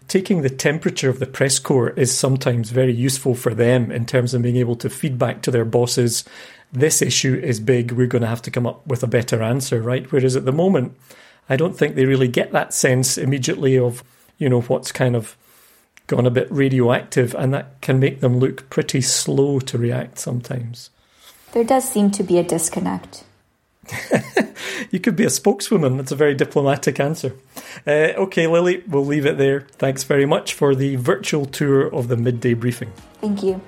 taking 0.09 0.43
the 0.43 0.51
temperature 0.51 1.11
of 1.11 1.21
the 1.21 1.27
press 1.27 1.59
corps 1.59 1.91
is 1.91 2.17
sometimes 2.17 2.71
very 2.71 2.93
useful 2.95 3.35
for 3.35 3.55
them 3.55 3.93
in 3.93 4.07
terms 4.07 4.35
of 4.35 4.43
being 4.43 4.57
able 4.57 4.77
to 4.77 4.91
feed 4.91 5.19
back 5.19 5.43
to 5.43 5.51
their 5.51 5.65
bosses 5.65 6.25
this 6.73 7.01
issue 7.01 7.35
is 7.35 7.61
big, 7.61 7.93
we're 7.93 8.07
going 8.07 8.23
to 8.23 8.29
have 8.29 8.43
to 8.43 8.51
come 8.51 8.67
up 8.67 8.87
with 8.87 9.03
a 9.03 9.07
better 9.07 9.43
answer, 9.43 9.81
right? 9.81 10.11
Whereas 10.13 10.37
at 10.37 10.45
the 10.45 10.53
moment, 10.53 10.97
I 11.49 11.57
don't 11.57 11.77
think 11.77 11.95
they 11.95 12.05
really 12.05 12.29
get 12.29 12.53
that 12.53 12.75
sense 12.75 13.17
immediately 13.17 13.79
of, 13.79 14.05
you 14.37 14.49
know, 14.49 14.61
what's 14.63 14.93
kind 14.93 15.17
of 15.17 15.37
gone 16.07 16.27
a 16.27 16.31
bit 16.31 16.51
radioactive, 16.51 17.35
and 17.35 17.53
that 17.55 17.81
can 17.81 17.99
make 17.99 18.21
them 18.21 18.39
look 18.39 18.69
pretty 18.71 19.01
slow 19.01 19.61
to 19.61 19.79
react 19.79 20.19
sometimes. 20.19 20.91
There 21.53 21.65
does 21.65 21.91
seem 21.91 22.11
to 22.13 22.23
be 22.23 22.39
a 22.39 22.43
disconnect. 22.43 23.25
you 24.91 25.01
could 25.01 25.17
be 25.17 25.25
a 25.25 25.31
spokeswoman. 25.31 25.97
That's 25.97 26.13
a 26.13 26.17
very 26.17 26.35
diplomatic 26.35 27.01
answer. 27.01 27.35
Uh, 27.87 28.13
okay, 28.17 28.47
Lili, 28.47 28.83
we'll 28.87 29.05
leave 29.05 29.27
it 29.27 29.39
there. 29.39 29.61
Thanks 29.73 30.05
very 30.05 30.27
much 30.27 30.55
for 30.55 30.75
the 30.75 30.97
virtual 30.97 31.47
tour 31.47 31.93
of 31.95 32.09
the 32.09 32.17
midday 32.17 32.55
briefing. 32.55 32.93
Thank 33.21 33.43
you. 33.43 33.61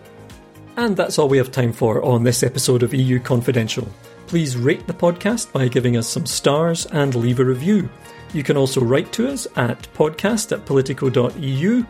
And 0.76 0.96
that's 0.96 1.18
all 1.18 1.28
we 1.28 1.38
have 1.38 1.50
time 1.50 1.72
for 1.72 2.02
on 2.04 2.24
this 2.24 2.42
episode 2.42 2.82
of 2.82 2.94
EU 2.94 3.18
Confidential. 3.18 3.88
Please 4.26 4.56
rate 4.56 4.86
the 4.86 4.94
podcast 4.94 5.52
by 5.52 5.68
giving 5.68 5.96
us 5.96 6.08
some 6.08 6.26
stars 6.26 6.86
and 6.86 7.14
leave 7.14 7.40
a 7.40 7.44
review. 7.44 7.88
You 8.32 8.44
can 8.44 8.56
also 8.56 8.80
write 8.80 9.12
to 9.14 9.28
us 9.28 9.48
at 9.56 9.92
podcast 9.94 10.52
at 10.52 10.64
politico.eu. 10.64 11.84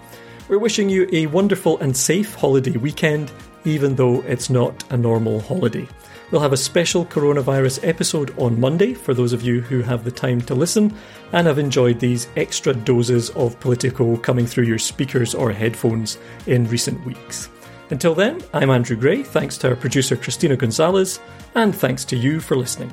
We're 0.48 0.58
wishing 0.58 0.88
you 0.88 1.08
a 1.12 1.26
wonderful 1.26 1.78
and 1.78 1.96
safe 1.96 2.34
holiday 2.34 2.78
weekend, 2.78 3.30
even 3.64 3.96
though 3.96 4.22
it's 4.22 4.50
not 4.50 4.84
a 4.90 4.96
normal 4.96 5.40
holiday. 5.40 5.86
We'll 6.30 6.40
have 6.40 6.52
a 6.52 6.56
special 6.56 7.04
coronavirus 7.04 7.86
episode 7.86 8.38
on 8.38 8.60
Monday 8.60 8.94
for 8.94 9.14
those 9.14 9.32
of 9.32 9.42
you 9.42 9.60
who 9.60 9.82
have 9.82 10.04
the 10.04 10.12
time 10.12 10.40
to 10.42 10.54
listen 10.54 10.94
and 11.32 11.46
have 11.46 11.58
enjoyed 11.58 11.98
these 11.98 12.28
extra 12.36 12.72
doses 12.72 13.30
of 13.30 13.58
Politico 13.58 14.16
coming 14.18 14.46
through 14.46 14.64
your 14.64 14.78
speakers 14.78 15.34
or 15.34 15.50
headphones 15.50 16.18
in 16.46 16.68
recent 16.68 17.04
weeks. 17.04 17.48
Until 17.90 18.14
then, 18.14 18.40
I'm 18.54 18.70
Andrew 18.70 18.96
Gray, 18.96 19.24
thanks 19.24 19.58
to 19.58 19.70
our 19.70 19.76
producer 19.76 20.16
Christina 20.16 20.56
Gonzalez, 20.56 21.18
and 21.56 21.74
thanks 21.74 22.04
to 22.06 22.16
you 22.16 22.38
for 22.38 22.56
listening. 22.56 22.92